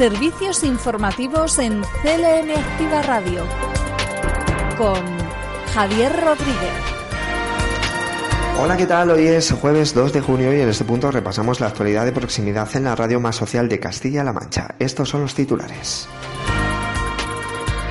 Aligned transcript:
Servicios 0.00 0.64
informativos 0.64 1.58
en 1.58 1.82
CLM 1.82 2.56
Activa 2.56 3.02
Radio 3.02 3.44
con 4.78 5.04
Javier 5.74 6.10
Rodríguez. 6.24 6.72
Hola, 8.58 8.78
¿qué 8.78 8.86
tal? 8.86 9.10
Hoy 9.10 9.26
es 9.26 9.52
jueves 9.52 9.92
2 9.92 10.14
de 10.14 10.22
junio 10.22 10.56
y 10.56 10.60
en 10.62 10.70
este 10.70 10.86
punto 10.86 11.10
repasamos 11.10 11.60
la 11.60 11.66
actualidad 11.66 12.06
de 12.06 12.12
proximidad 12.12 12.74
en 12.76 12.84
la 12.84 12.96
radio 12.96 13.20
más 13.20 13.36
social 13.36 13.68
de 13.68 13.78
Castilla-La 13.78 14.32
Mancha. 14.32 14.74
Estos 14.78 15.10
son 15.10 15.20
los 15.20 15.34
titulares. 15.34 16.08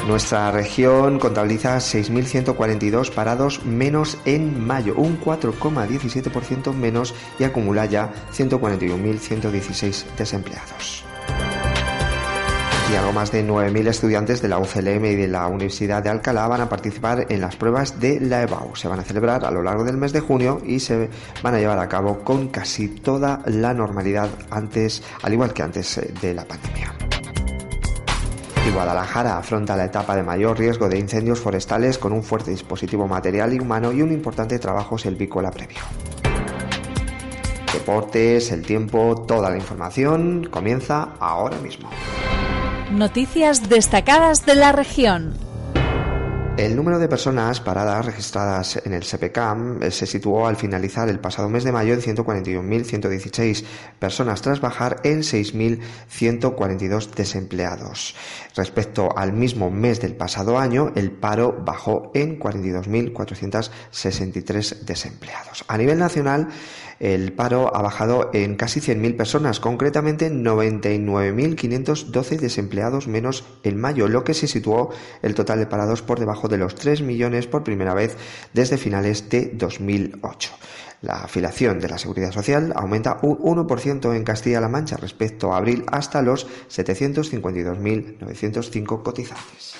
Nuestra 0.08 0.50
región 0.50 1.20
contabiliza 1.20 1.78
6.142 1.78 3.12
parados 3.12 3.64
menos 3.66 4.18
en 4.26 4.66
mayo, 4.66 4.96
un 4.96 5.22
4,17% 5.22 6.74
menos 6.74 7.14
y 7.38 7.44
acumula 7.44 7.86
ya 7.86 8.12
141.116 8.34 10.06
desempleados 10.18 11.06
y 12.92 12.96
algo 12.96 13.12
más 13.12 13.32
de 13.32 13.46
9.000 13.46 13.88
estudiantes 13.88 14.42
de 14.42 14.48
la 14.48 14.58
UCLM 14.58 15.06
y 15.06 15.16
de 15.16 15.28
la 15.28 15.48
Universidad 15.48 16.02
de 16.02 16.10
Alcalá 16.10 16.48
van 16.48 16.62
a 16.62 16.70
participar 16.70 17.28
en 17.30 17.42
las 17.42 17.56
pruebas 17.56 18.00
de 18.00 18.20
la 18.20 18.42
EBAU. 18.42 18.76
Se 18.76 18.88
van 18.88 19.00
a 19.00 19.04
celebrar 19.04 19.46
a 19.46 19.52
lo 19.52 19.62
largo 19.62 19.84
del 19.84 19.98
mes 19.98 20.12
de 20.12 20.22
junio 20.22 20.60
y 20.66 20.80
se 20.80 21.10
van 21.44 21.54
a 21.54 21.60
llevar 21.60 21.78
a 21.78 21.88
cabo 21.88 22.20
con 22.24 22.48
casi 22.48 22.88
toda 22.88 23.42
la 23.46 23.74
normalidad 23.74 24.30
antes, 24.50 25.04
al 25.22 25.34
igual 25.34 25.54
que 25.54 25.62
antes 25.62 26.00
eh, 26.00 26.14
de 26.20 26.34
la 26.34 26.46
pandemia. 26.46 26.96
Y 28.68 28.72
Guadalajara 28.72 29.38
afronta 29.38 29.76
la 29.76 29.86
etapa 29.86 30.16
de 30.16 30.24
mayor 30.24 30.58
riesgo 30.58 30.90
de 30.90 30.98
incendios 30.98 31.40
forestales 31.40 31.98
con 32.00 32.12
un 32.12 32.24
fuerte 32.24 32.52
dispositivo 32.52 33.08
material 33.08 33.54
y 33.54 33.60
humano 33.60 33.92
y 33.92 34.02
un 34.02 34.12
importante 34.12 34.58
trabajo 34.58 34.98
silvícola 34.98 35.52
previo. 35.52 35.82
Deportes, 37.72 38.52
el 38.52 38.64
tiempo, 38.64 39.26
toda 39.28 39.52
la 39.52 39.58
información 39.58 40.48
comienza 40.50 41.10
ahora 41.20 41.58
mismo. 41.60 41.90
Noticias 42.92 43.68
destacadas 43.70 44.46
de 44.48 44.56
la 44.56 44.72
región. 44.72 45.36
El 46.58 46.76
número 46.76 46.98
de 46.98 47.08
personas 47.08 47.62
paradas 47.62 48.04
registradas 48.04 48.82
en 48.84 48.94
el 48.94 49.04
SEPECAM 49.04 49.84
eh, 49.84 49.92
se 49.92 50.08
situó 50.08 50.48
al 50.48 50.58
finalizar 50.58 51.08
el 51.08 51.20
pasado 51.20 51.50
mes 51.50 51.64
de 51.64 51.72
mayo 51.72 51.94
en 51.94 52.02
141.116 52.02 53.64
personas 54.00 54.42
tras 54.42 54.60
bajar 54.60 55.02
en 55.04 55.20
6.142 55.20 57.12
desempleados. 57.12 58.16
Respecto 58.56 59.16
al 59.16 59.34
mismo 59.34 59.70
mes 59.70 60.02
del 60.02 60.16
pasado 60.16 60.58
año, 60.58 60.92
el 60.96 61.12
paro 61.12 61.56
bajó 61.64 62.10
en 62.16 62.40
42.463 62.40 64.80
desempleados. 64.80 65.64
A 65.68 65.78
nivel 65.78 66.00
nacional, 66.00 66.48
el 67.00 67.34
paro 67.34 67.76
ha 67.76 67.82
bajado 67.82 68.30
en 68.34 68.56
casi 68.56 68.80
100.000 68.82 69.16
personas, 69.16 69.60
concretamente 69.60 70.32
99.512 70.32 72.38
desempleados 72.38 73.08
menos 73.08 73.44
en 73.64 73.80
mayo, 73.80 74.08
lo 74.08 74.24
que 74.24 74.34
se 74.34 74.48
situó 74.48 74.90
el 75.22 75.36
total 75.36 75.60
de 75.60 75.68
parados 75.68 76.02
por 76.02 76.20
debajo 76.20 76.48
de 76.48 76.58
los 76.58 76.74
3 76.76 77.02
millones 77.02 77.46
por 77.48 77.64
primera 77.64 77.94
vez 77.94 78.16
desde 78.54 78.78
finales 78.78 79.30
de 79.30 79.52
2008. 79.54 80.52
La 81.02 81.24
afiliación 81.24 81.80
de 81.80 81.88
la 81.88 81.98
Seguridad 81.98 82.34
Social 82.34 82.74
aumenta 82.76 83.20
un 83.22 83.38
1% 83.38 84.14
en 84.14 84.26
Castilla-La 84.26 84.68
Mancha 84.68 84.98
respecto 84.98 85.54
a 85.54 85.58
abril 85.58 85.86
hasta 85.88 86.22
los 86.22 86.46
752.905 86.70 89.02
cotizantes. 89.02 89.76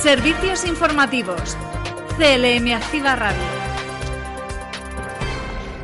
Servicios 0.00 0.64
informativos. 0.64 1.56
CLM 2.16 2.74
Activa 2.74 3.16
Radio 3.16 3.61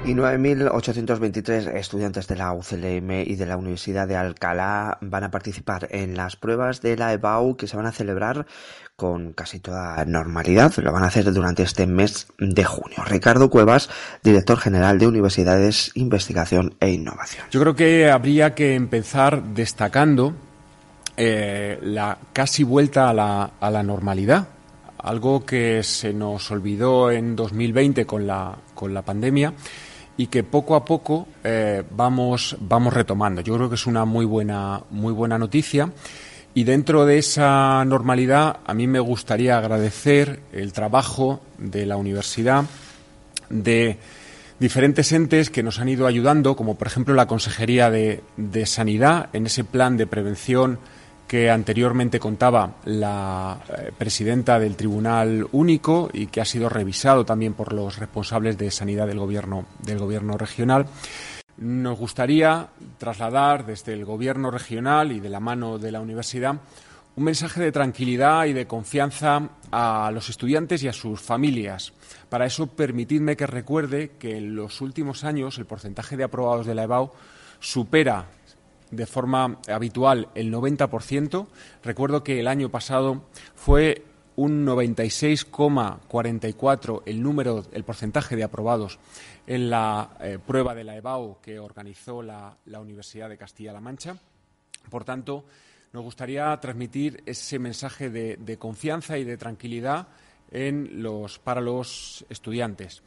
y 0.08 0.14
9.823 0.14 1.74
estudiantes 1.74 2.26
de 2.28 2.36
la 2.36 2.52
UCLM 2.54 3.10
y 3.26 3.36
de 3.36 3.44
la 3.44 3.58
Universidad 3.58 4.08
de 4.08 4.16
Alcalá 4.16 4.96
van 5.02 5.24
a 5.24 5.30
participar 5.30 5.86
en 5.90 6.16
las 6.16 6.36
pruebas 6.36 6.80
de 6.80 6.96
la 6.96 7.12
EBAU 7.12 7.56
que 7.56 7.66
se 7.66 7.76
van 7.76 7.84
a 7.84 7.92
celebrar 7.92 8.46
con 8.96 9.34
casi 9.34 9.60
toda 9.60 10.02
normalidad. 10.06 10.72
Lo 10.78 10.92
van 10.92 11.04
a 11.04 11.08
hacer 11.08 11.30
durante 11.32 11.62
este 11.62 11.86
mes 11.86 12.26
de 12.38 12.64
junio. 12.64 13.04
Ricardo 13.06 13.50
Cuevas, 13.50 13.90
director 14.22 14.58
general 14.58 14.98
de 14.98 15.08
Universidades, 15.08 15.90
Investigación 15.94 16.74
e 16.80 16.90
Innovación. 16.90 17.44
Yo 17.50 17.60
creo 17.60 17.74
que 17.76 18.10
habría 18.10 18.54
que 18.54 18.74
empezar 18.74 19.42
destacando 19.42 20.34
eh, 21.18 21.78
la 21.82 22.16
casi 22.32 22.64
vuelta 22.64 23.10
a 23.10 23.12
la, 23.12 23.50
a 23.60 23.70
la 23.70 23.82
normalidad 23.82 24.48
algo 25.00 25.46
que 25.46 25.84
se 25.84 26.12
nos 26.12 26.50
olvidó 26.50 27.12
en 27.12 27.36
2020 27.36 28.04
con 28.04 28.26
la, 28.26 28.58
con 28.74 28.92
la 28.92 29.02
pandemia 29.02 29.54
y 30.18 30.26
que 30.26 30.42
poco 30.42 30.74
a 30.74 30.84
poco 30.84 31.28
eh, 31.44 31.82
vamos, 31.90 32.56
vamos 32.60 32.92
retomando. 32.92 33.40
Yo 33.40 33.54
creo 33.54 33.68
que 33.70 33.76
es 33.76 33.86
una 33.86 34.04
muy 34.04 34.26
buena, 34.26 34.82
muy 34.90 35.12
buena 35.12 35.38
noticia. 35.38 35.90
Y 36.54 36.64
dentro 36.64 37.06
de 37.06 37.18
esa 37.18 37.84
normalidad, 37.84 38.58
a 38.66 38.74
mí 38.74 38.88
me 38.88 38.98
gustaría 38.98 39.56
agradecer 39.56 40.40
el 40.52 40.72
trabajo 40.72 41.40
de 41.56 41.86
la 41.86 41.96
universidad, 41.96 42.64
de 43.48 43.96
diferentes 44.58 45.12
entes 45.12 45.50
que 45.50 45.62
nos 45.62 45.78
han 45.78 45.88
ido 45.88 46.08
ayudando, 46.08 46.56
como 46.56 46.76
por 46.76 46.88
ejemplo 46.88 47.14
la 47.14 47.28
Consejería 47.28 47.90
de, 47.90 48.24
de 48.36 48.66
Sanidad, 48.66 49.28
en 49.32 49.46
ese 49.46 49.62
plan 49.62 49.96
de 49.96 50.08
prevención 50.08 50.80
que 51.28 51.50
anteriormente 51.50 52.18
contaba 52.18 52.76
la 52.86 53.60
eh, 53.68 53.92
presidenta 53.96 54.58
del 54.58 54.76
Tribunal 54.76 55.46
Único 55.52 56.08
y 56.12 56.28
que 56.28 56.40
ha 56.40 56.46
sido 56.46 56.70
revisado 56.70 57.26
también 57.26 57.52
por 57.52 57.74
los 57.74 57.98
responsables 57.98 58.56
de 58.56 58.70
sanidad 58.70 59.06
del 59.06 59.18
gobierno, 59.18 59.66
del 59.80 59.98
gobierno 59.98 60.38
regional. 60.38 60.86
Nos 61.58 61.98
gustaría 61.98 62.68
trasladar 62.96 63.66
desde 63.66 63.92
el 63.92 64.06
gobierno 64.06 64.50
regional 64.50 65.12
y 65.12 65.20
de 65.20 65.28
la 65.28 65.38
mano 65.38 65.78
de 65.78 65.92
la 65.92 66.00
universidad 66.00 66.56
un 67.16 67.24
mensaje 67.24 67.60
de 67.60 67.72
tranquilidad 67.72 68.46
y 68.46 68.52
de 68.52 68.68
confianza 68.68 69.50
a 69.72 70.10
los 70.14 70.30
estudiantes 70.30 70.84
y 70.84 70.88
a 70.88 70.92
sus 70.92 71.20
familias. 71.20 71.92
Para 72.28 72.46
eso, 72.46 72.68
permitidme 72.68 73.36
que 73.36 73.46
recuerde 73.46 74.12
que 74.20 74.36
en 74.36 74.54
los 74.54 74.80
últimos 74.80 75.24
años 75.24 75.58
el 75.58 75.66
porcentaje 75.66 76.16
de 76.16 76.22
aprobados 76.24 76.64
de 76.64 76.76
la 76.76 76.84
EBAU 76.84 77.10
supera 77.58 78.26
de 78.90 79.06
forma 79.06 79.60
habitual 79.68 80.28
el 80.34 80.52
90%. 80.52 81.46
Recuerdo 81.82 82.24
que 82.24 82.40
el 82.40 82.48
año 82.48 82.70
pasado 82.70 83.24
fue 83.54 84.06
un 84.36 84.64
96,44 84.64 87.02
el 87.04 87.22
número, 87.22 87.66
el 87.72 87.84
porcentaje 87.84 88.36
de 88.36 88.44
aprobados 88.44 88.98
en 89.46 89.68
la 89.68 90.16
eh, 90.20 90.38
prueba 90.44 90.76
de 90.76 90.84
la 90.84 90.96
EBAU 90.96 91.40
que 91.40 91.58
organizó 91.58 92.22
la, 92.22 92.56
Universidad 92.66 93.28
de 93.28 93.36
Castilla-La 93.36 93.80
Mancha. 93.80 94.16
Por 94.88 95.04
tanto, 95.04 95.44
nos 95.92 96.04
gustaría 96.04 96.56
transmitir 96.60 97.20
ese 97.26 97.58
mensaje 97.58 98.10
de, 98.10 98.36
de 98.36 98.58
confianza 98.58 99.18
y 99.18 99.24
de 99.24 99.36
tranquilidad 99.36 100.06
en 100.50 101.02
los, 101.02 101.38
para 101.38 101.60
los 101.60 102.24
estudiantes. 102.28 103.02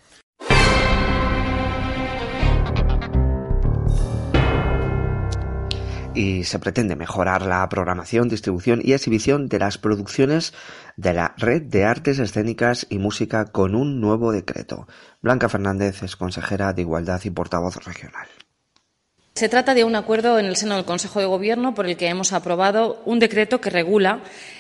Y 6.14 6.44
se 6.44 6.60
pretende 6.60 6.96
mejorar 6.96 7.46
la 7.46 7.68
programación, 7.70 8.30
distribución 8.30 8.82
y 8.84 8.94
exhibición 8.94 9.48
de 9.48 9.60
las 9.60 9.78
producciones 9.78 10.54
de 10.98 11.14
la 11.14 11.34
Red 11.38 11.64
de 11.64 11.86
Artes 11.86 12.20
Escénicas 12.20 12.86
y 12.90 12.98
Música 12.98 13.46
con 13.46 13.76
un 13.76 14.02
nuevo 14.02 14.32
decreto. 14.32 14.88
Blanca 15.22 15.50
Fernández 15.50 16.04
es 16.04 16.16
consejera 16.16 16.74
de 16.74 16.82
Igualdad 16.82 17.22
y 17.24 17.30
portavoz 17.30 17.78
regional. 17.86 18.28
Se 19.34 19.48
trata 19.48 19.74
de 19.74 19.86
un 19.86 19.96
acuerdo 19.96 20.38
en 20.38 20.46
el 20.46 20.58
seno 20.58 20.76
del 20.76 20.86
Consejo 20.86 21.20
de 21.20 21.26
Gobierno 21.26 21.74
por 21.74 21.88
el 21.88 21.96
que 21.96 22.10
hemos 22.10 22.34
aprobado 22.34 23.02
un 23.06 23.20
decreto 23.20 23.62
que 23.62 23.70
regula 23.70 24.20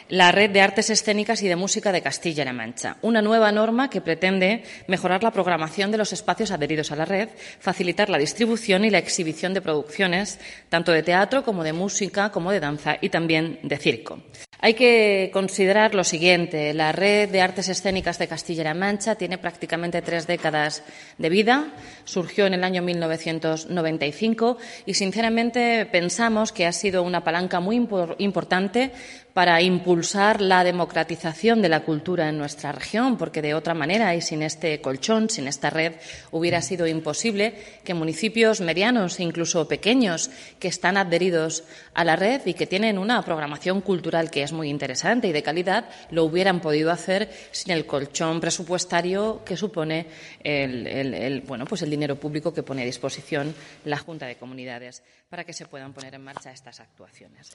la 0.09 0.31
Red 0.31 0.51
de 0.51 0.61
Artes 0.61 0.89
Escénicas 0.89 1.41
y 1.43 1.47
de 1.47 1.55
Música 1.55 1.91
de 1.91 2.01
Castilla-La 2.01 2.53
Mancha, 2.53 2.97
una 3.01 3.21
nueva 3.21 3.51
norma 3.51 3.89
que 3.89 4.01
pretende 4.01 4.63
mejorar 4.87 5.23
la 5.23 5.31
programación 5.31 5.91
de 5.91 5.97
los 5.97 6.13
espacios 6.13 6.51
adheridos 6.51 6.91
a 6.91 6.95
la 6.95 7.05
red, 7.05 7.29
facilitar 7.59 8.09
la 8.09 8.17
distribución 8.17 8.85
y 8.85 8.89
la 8.89 8.97
exhibición 8.97 9.53
de 9.53 9.61
producciones 9.61 10.39
tanto 10.69 10.91
de 10.91 11.03
teatro 11.03 11.43
como 11.43 11.63
de 11.63 11.73
música, 11.73 12.31
como 12.31 12.51
de 12.51 12.59
danza 12.59 12.97
y 13.01 13.09
también 13.09 13.59
de 13.63 13.77
circo. 13.77 14.19
Hay 14.63 14.75
que 14.75 15.31
considerar 15.33 15.95
lo 15.95 16.03
siguiente. 16.03 16.75
La 16.75 16.91
red 16.91 17.29
de 17.29 17.41
artes 17.41 17.67
escénicas 17.67 18.19
de 18.19 18.27
Castilla-La 18.27 18.75
Mancha 18.75 19.15
tiene 19.15 19.39
prácticamente 19.39 20.03
tres 20.03 20.27
décadas 20.27 20.83
de 21.17 21.29
vida. 21.29 21.73
Surgió 22.03 22.45
en 22.45 22.53
el 22.53 22.63
año 22.63 22.83
1995 22.83 24.59
y, 24.85 24.93
sinceramente, 24.93 25.87
pensamos 25.87 26.51
que 26.51 26.67
ha 26.67 26.73
sido 26.73 27.01
una 27.01 27.23
palanca 27.23 27.59
muy 27.59 27.75
importante 28.19 28.91
para 29.33 29.61
impulsar 29.61 30.41
la 30.41 30.63
democratización 30.63 31.61
de 31.61 31.69
la 31.69 31.81
cultura 31.81 32.27
en 32.29 32.37
nuestra 32.37 32.71
región, 32.71 33.17
porque 33.17 33.41
de 33.41 33.53
otra 33.53 33.73
manera 33.73 34.13
y 34.15 34.21
sin 34.21 34.43
este 34.43 34.81
colchón, 34.81 35.29
sin 35.29 35.47
esta 35.47 35.69
red, 35.69 35.93
hubiera 36.31 36.61
sido 36.61 36.87
imposible 36.87 37.55
que 37.83 37.93
municipios 37.93 38.61
medianos 38.61 39.19
e 39.19 39.23
incluso 39.23 39.67
pequeños 39.67 40.29
que 40.59 40.67
están 40.67 40.97
adheridos 40.97 41.63
a 41.93 42.03
la 42.03 42.15
red 42.15 42.41
y 42.45 42.53
que 42.53 42.67
tienen 42.67 42.97
una 42.97 43.21
programación 43.23 43.81
cultural 43.81 44.31
que 44.31 44.43
es 44.43 44.51
muy 44.51 44.69
interesante 44.69 45.27
y 45.27 45.31
de 45.31 45.43
calidad 45.43 45.89
lo 46.09 46.23
hubieran 46.23 46.61
podido 46.61 46.91
hacer 46.91 47.29
sin 47.51 47.73
el 47.73 47.85
colchón 47.85 48.39
presupuestario 48.39 49.41
que 49.45 49.57
supone 49.57 50.07
el, 50.43 51.43
bueno, 51.47 51.65
pues 51.65 51.81
el 51.81 51.89
dinero 51.89 52.15
público 52.15 52.53
que 52.53 52.63
pone 52.63 52.83
a 52.83 52.85
disposición 52.85 53.53
la 53.85 53.97
Junta 53.97 54.25
de 54.25 54.37
Comunidades 54.37 55.03
para 55.29 55.43
que 55.43 55.53
se 55.53 55.65
puedan 55.65 55.93
poner 55.93 56.13
en 56.15 56.23
marcha 56.23 56.51
estas 56.51 56.79
actuaciones. 56.79 57.51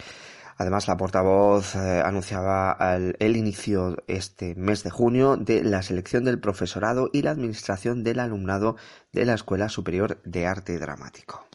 Además, 0.56 0.88
la 0.88 0.96
portavoz 0.96 1.74
eh, 1.74 2.02
anunciaba 2.04 2.76
el, 3.18 3.36
inicio 3.36 4.02
este 4.06 4.54
mes 4.54 4.82
de 4.82 4.90
junio 4.90 5.36
de 5.36 5.62
la 5.62 5.82
selección 5.82 6.24
del 6.24 6.40
profesorado 6.40 7.10
y 7.12 7.22
la 7.22 7.32
administración 7.32 8.02
del 8.02 8.20
alumnado 8.20 8.76
de 9.12 9.26
la 9.26 9.34
Escuela 9.34 9.68
Superior 9.68 10.20
de 10.24 10.46
Arte 10.46 10.78
Dramático. 10.78 11.46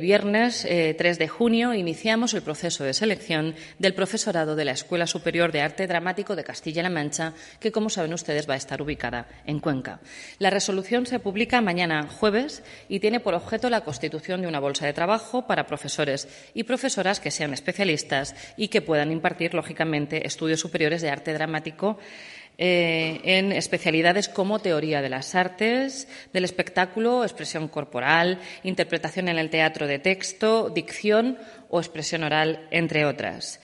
Viernes 0.00 0.62
3 0.62 0.66
eh, 0.68 1.14
de 1.16 1.28
junio 1.28 1.72
iniciamos 1.72 2.34
el 2.34 2.42
proceso 2.42 2.82
de 2.82 2.94
selección 2.94 3.54
del 3.78 3.94
profesorado 3.94 4.56
de 4.56 4.64
la 4.64 4.72
Escuela 4.72 5.06
Superior 5.06 5.52
de 5.52 5.60
Arte 5.60 5.86
Dramático 5.86 6.34
de 6.34 6.42
Castilla-La 6.42 6.90
Mancha, 6.90 7.32
que, 7.60 7.70
como 7.70 7.88
saben 7.88 8.12
ustedes, 8.12 8.50
va 8.50 8.54
a 8.54 8.56
estar 8.56 8.82
ubicada 8.82 9.28
en 9.46 9.60
Cuenca. 9.60 10.00
La 10.40 10.50
resolución 10.50 11.06
se 11.06 11.20
publica 11.20 11.60
mañana 11.60 12.08
jueves 12.08 12.64
y 12.88 12.98
tiene 12.98 13.20
por 13.20 13.34
objeto 13.34 13.70
la 13.70 13.82
constitución 13.82 14.42
de 14.42 14.48
una 14.48 14.58
bolsa 14.58 14.84
de 14.84 14.94
trabajo 14.94 15.46
para 15.46 15.68
profesores 15.68 16.26
y 16.54 16.64
profesoras 16.64 17.20
que 17.20 17.30
sean 17.30 17.52
especialistas 17.54 18.34
y 18.56 18.66
que 18.66 18.82
puedan 18.82 19.12
impartir, 19.12 19.54
lógicamente, 19.54 20.26
estudios 20.26 20.58
superiores 20.58 21.02
de 21.02 21.10
arte 21.10 21.32
dramático 21.32 22.00
eh, 22.56 23.20
en 23.24 23.52
especialidades 23.52 24.28
como 24.28 24.60
teoría 24.60 25.02
de 25.02 25.08
las 25.08 25.34
artes, 25.34 26.08
del 26.32 26.44
espectáculo, 26.44 27.24
expresión 27.24 27.68
corporal, 27.68 28.38
interpretación 28.62 29.28
en 29.28 29.38
el 29.38 29.50
teatro 29.50 29.86
de 29.86 29.98
texto, 29.98 30.70
dicción 30.70 31.38
o 31.68 31.80
expresión 31.80 32.22
oral, 32.22 32.68
entre 32.70 33.06
otras. 33.06 33.60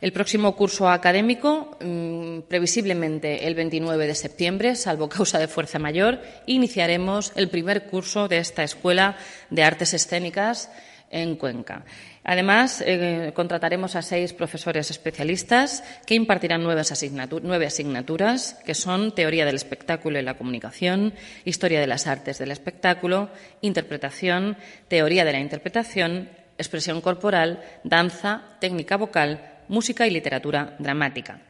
El 0.00 0.12
próximo 0.12 0.54
curso 0.54 0.88
académico, 0.88 1.76
mm, 1.80 2.42
previsiblemente 2.42 3.48
el 3.48 3.56
29 3.56 4.06
de 4.06 4.14
septiembre, 4.14 4.76
salvo 4.76 5.08
causa 5.08 5.40
de 5.40 5.48
fuerza 5.48 5.80
mayor, 5.80 6.20
iniciaremos 6.46 7.32
el 7.34 7.48
primer 7.48 7.86
curso 7.86 8.28
de 8.28 8.38
esta 8.38 8.62
Escuela 8.62 9.16
de 9.50 9.64
Artes 9.64 9.94
Escénicas 9.94 10.70
en 11.10 11.36
Cuenca. 11.36 11.84
Además, 12.24 12.82
eh, 12.84 13.32
contrataremos 13.34 13.96
a 13.96 14.02
seis 14.02 14.32
profesores 14.32 14.90
especialistas 14.90 15.82
que 16.06 16.14
impartirán 16.14 16.62
nueve 16.62 17.66
asignaturas, 17.66 18.54
que 18.64 18.74
son 18.74 19.14
Teoría 19.14 19.46
del 19.46 19.56
Espectáculo 19.56 20.18
y 20.18 20.22
la 20.22 20.36
Comunicación, 20.36 21.14
Historia 21.44 21.80
de 21.80 21.86
las 21.86 22.06
Artes 22.06 22.38
del 22.38 22.50
Espectáculo, 22.50 23.30
Interpretación, 23.62 24.56
Teoría 24.88 25.24
de 25.24 25.32
la 25.32 25.40
Interpretación, 25.40 26.28
Expresión 26.58 27.00
Corporal, 27.00 27.62
Danza, 27.84 28.42
Técnica 28.60 28.96
Vocal, 28.96 29.62
Música 29.68 30.06
y 30.06 30.10
Literatura 30.10 30.76
Dramática. 30.78 31.47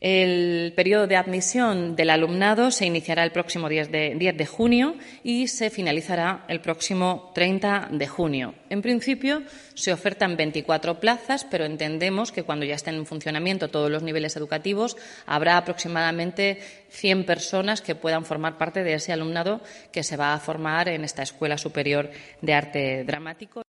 El 0.00 0.72
periodo 0.76 1.08
de 1.08 1.16
admisión 1.16 1.96
del 1.96 2.10
alumnado 2.10 2.70
se 2.70 2.86
iniciará 2.86 3.24
el 3.24 3.32
próximo 3.32 3.68
10 3.68 3.90
de, 3.90 4.46
junio 4.46 4.94
y 5.24 5.48
se 5.48 5.70
finalizará 5.70 6.44
el 6.46 6.60
próximo 6.60 7.32
30 7.34 7.88
de 7.90 8.06
junio. 8.06 8.54
En 8.70 8.80
principio, 8.80 9.42
se 9.74 9.92
ofertan 9.92 10.36
24 10.36 11.00
plazas, 11.00 11.44
pero 11.44 11.64
entendemos 11.64 12.30
que 12.30 12.44
cuando 12.44 12.64
ya 12.64 12.76
estén 12.76 12.94
en 12.94 13.06
funcionamiento 13.06 13.68
todos 13.68 13.90
los 13.90 14.04
niveles 14.04 14.36
educativos, 14.36 14.96
habrá 15.26 15.56
aproximadamente 15.56 16.60
100 16.90 17.26
personas 17.26 17.82
que 17.82 17.96
puedan 17.96 18.24
formar 18.24 18.56
parte 18.56 18.84
de 18.84 18.94
ese 18.94 19.12
alumnado 19.12 19.60
que 19.90 20.04
se 20.04 20.16
va 20.16 20.32
a 20.32 20.38
formar 20.38 20.88
en 20.88 21.02
esta 21.02 21.24
Escuela 21.24 21.58
Superior 21.58 22.10
de 22.40 22.54
Arte 22.54 23.04
Dramático. 23.04 23.62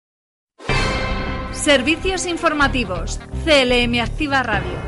Servicios 1.53 2.25
informativos. 2.27 3.19
CLM 3.45 4.00
Activa 4.01 4.44
Radio 4.44 4.87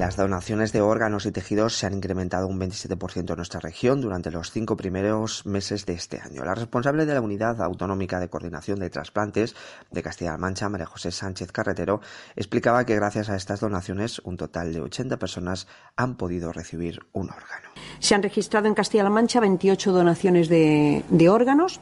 las 0.00 0.16
donaciones 0.16 0.72
de 0.72 0.80
órganos 0.80 1.26
y 1.26 1.30
tejidos 1.30 1.76
se 1.76 1.84
han 1.84 1.92
incrementado 1.92 2.46
un 2.46 2.58
27% 2.58 3.30
en 3.32 3.36
nuestra 3.36 3.60
región 3.60 4.00
durante 4.00 4.30
los 4.30 4.50
cinco 4.50 4.74
primeros 4.74 5.44
meses 5.44 5.84
de 5.84 5.92
este 5.92 6.18
año. 6.18 6.42
La 6.42 6.54
responsable 6.54 7.04
de 7.04 7.12
la 7.12 7.20
Unidad 7.20 7.60
Autonómica 7.60 8.18
de 8.18 8.30
Coordinación 8.30 8.78
de 8.78 8.88
Trasplantes 8.88 9.54
de 9.90 10.02
Castilla-La 10.02 10.38
Mancha, 10.38 10.70
María 10.70 10.86
José 10.86 11.10
Sánchez 11.10 11.52
Carretero, 11.52 12.00
explicaba 12.34 12.86
que 12.86 12.96
gracias 12.96 13.28
a 13.28 13.36
estas 13.36 13.60
donaciones 13.60 14.20
un 14.20 14.38
total 14.38 14.72
de 14.72 14.80
80 14.80 15.18
personas 15.18 15.68
han 15.96 16.16
podido 16.16 16.50
recibir 16.50 17.00
un 17.12 17.28
órgano. 17.28 17.68
Se 17.98 18.14
han 18.14 18.22
registrado 18.22 18.68
en 18.68 18.74
Castilla-La 18.74 19.10
Mancha 19.10 19.38
28 19.38 19.92
donaciones 19.92 20.48
de, 20.48 21.04
de 21.10 21.28
órganos. 21.28 21.78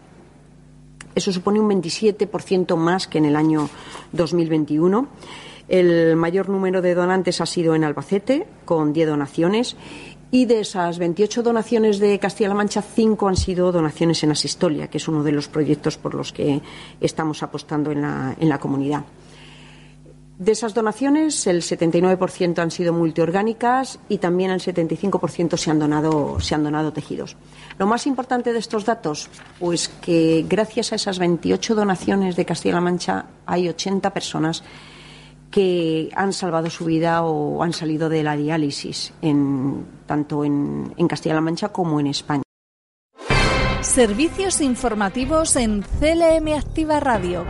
Eso 1.14 1.32
supone 1.32 1.60
un 1.60 1.70
27% 1.70 2.74
más 2.76 3.06
que 3.06 3.18
en 3.18 3.26
el 3.26 3.36
año 3.36 3.70
2021. 4.10 5.08
El 5.68 6.16
mayor 6.16 6.48
número 6.48 6.80
de 6.80 6.94
donantes 6.94 7.40
ha 7.40 7.46
sido 7.46 7.74
en 7.74 7.84
Albacete, 7.84 8.46
con 8.64 8.92
10 8.92 9.08
donaciones. 9.08 9.76
Y 10.30 10.44
de 10.44 10.60
esas 10.60 10.98
28 10.98 11.42
donaciones 11.42 11.98
de 11.98 12.18
Castilla-La 12.18 12.54
Mancha, 12.54 12.82
5 12.82 13.28
han 13.28 13.36
sido 13.36 13.72
donaciones 13.72 14.22
en 14.24 14.30
Asistolia, 14.30 14.88
que 14.88 14.98
es 14.98 15.08
uno 15.08 15.22
de 15.22 15.32
los 15.32 15.48
proyectos 15.48 15.96
por 15.96 16.14
los 16.14 16.32
que 16.32 16.60
estamos 17.00 17.42
apostando 17.42 17.90
en 17.92 18.02
la, 18.02 18.36
en 18.38 18.48
la 18.48 18.58
comunidad. 18.58 19.04
De 20.38 20.52
esas 20.52 20.72
donaciones, 20.72 21.48
el 21.48 21.62
79% 21.62 22.58
han 22.60 22.70
sido 22.70 22.92
multiorgánicas 22.92 23.98
y 24.08 24.18
también 24.18 24.52
el 24.52 24.60
75% 24.60 25.56
se 25.56 25.70
han, 25.70 25.80
donado, 25.80 26.38
se 26.38 26.54
han 26.54 26.62
donado 26.62 26.92
tejidos. 26.92 27.36
Lo 27.76 27.86
más 27.86 28.06
importante 28.06 28.52
de 28.52 28.60
estos 28.60 28.84
datos, 28.84 29.30
pues 29.58 29.88
que 29.88 30.46
gracias 30.48 30.92
a 30.92 30.96
esas 30.96 31.18
28 31.18 31.74
donaciones 31.74 32.36
de 32.36 32.44
Castilla-La 32.44 32.80
Mancha 32.80 33.24
hay 33.46 33.68
80 33.68 34.14
personas 34.14 34.62
que 35.50 36.10
han 36.14 36.32
salvado 36.32 36.70
su 36.70 36.84
vida 36.84 37.22
o 37.22 37.62
han 37.62 37.72
salido 37.72 38.08
de 38.08 38.22
la 38.22 38.36
diálisis, 38.36 39.12
en, 39.22 39.86
tanto 40.06 40.44
en, 40.44 40.92
en 40.96 41.08
Castilla-La 41.08 41.40
Mancha 41.40 41.68
como 41.70 42.00
en 42.00 42.08
España. 42.08 42.42
Servicios 43.80 44.60
informativos 44.60 45.56
en 45.56 45.82
CLM 45.82 46.54
Activa 46.56 47.00
Radio. 47.00 47.44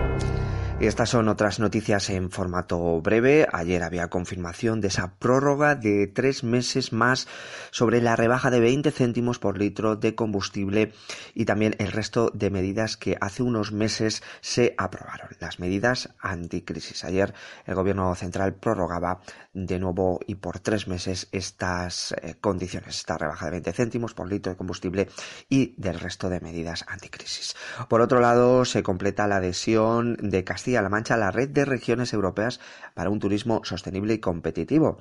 Estas 0.80 1.10
son 1.10 1.26
otras 1.26 1.58
noticias 1.58 2.08
en 2.08 2.30
formato 2.30 3.00
breve. 3.00 3.48
Ayer 3.52 3.82
había 3.82 4.06
confirmación 4.06 4.80
de 4.80 4.86
esa 4.86 5.16
prórroga 5.18 5.74
de 5.74 6.06
tres 6.06 6.44
meses 6.44 6.92
más 6.92 7.26
sobre 7.72 8.00
la 8.00 8.14
rebaja 8.14 8.48
de 8.48 8.60
20 8.60 8.92
céntimos 8.92 9.40
por 9.40 9.58
litro 9.58 9.96
de 9.96 10.14
combustible 10.14 10.92
y 11.34 11.46
también 11.46 11.74
el 11.80 11.90
resto 11.90 12.30
de 12.32 12.50
medidas 12.50 12.96
que 12.96 13.18
hace 13.20 13.42
unos 13.42 13.72
meses 13.72 14.22
se 14.40 14.76
aprobaron. 14.78 15.30
Las 15.40 15.58
medidas 15.58 16.10
anticrisis. 16.20 17.02
Ayer 17.02 17.34
el 17.66 17.74
gobierno 17.74 18.14
central 18.14 18.54
prorrogaba 18.54 19.20
de 19.52 19.80
nuevo 19.80 20.20
y 20.28 20.36
por 20.36 20.60
tres 20.60 20.86
meses 20.86 21.28
estas 21.32 22.12
eh, 22.12 22.36
condiciones, 22.40 22.98
esta 22.98 23.18
rebaja 23.18 23.46
de 23.46 23.52
20 23.52 23.72
céntimos 23.72 24.14
por 24.14 24.28
litro 24.28 24.52
de 24.52 24.56
combustible 24.56 25.08
y 25.48 25.74
del 25.76 25.98
resto 25.98 26.28
de 26.28 26.38
medidas 26.38 26.84
anticrisis. 26.86 27.56
Por 27.88 28.00
otro 28.00 28.20
lado, 28.20 28.64
se 28.64 28.84
completa 28.84 29.26
la 29.26 29.38
adhesión 29.38 30.16
de 30.20 30.44
Castilla 30.44 30.67
Castilla-La 30.68 30.90
Mancha 30.90 31.16
la 31.16 31.30
red 31.30 31.48
de 31.48 31.64
regiones 31.64 32.12
europeas 32.12 32.60
para 32.92 33.08
un 33.08 33.20
turismo 33.20 33.62
sostenible 33.64 34.12
y 34.12 34.18
competitivo. 34.18 34.98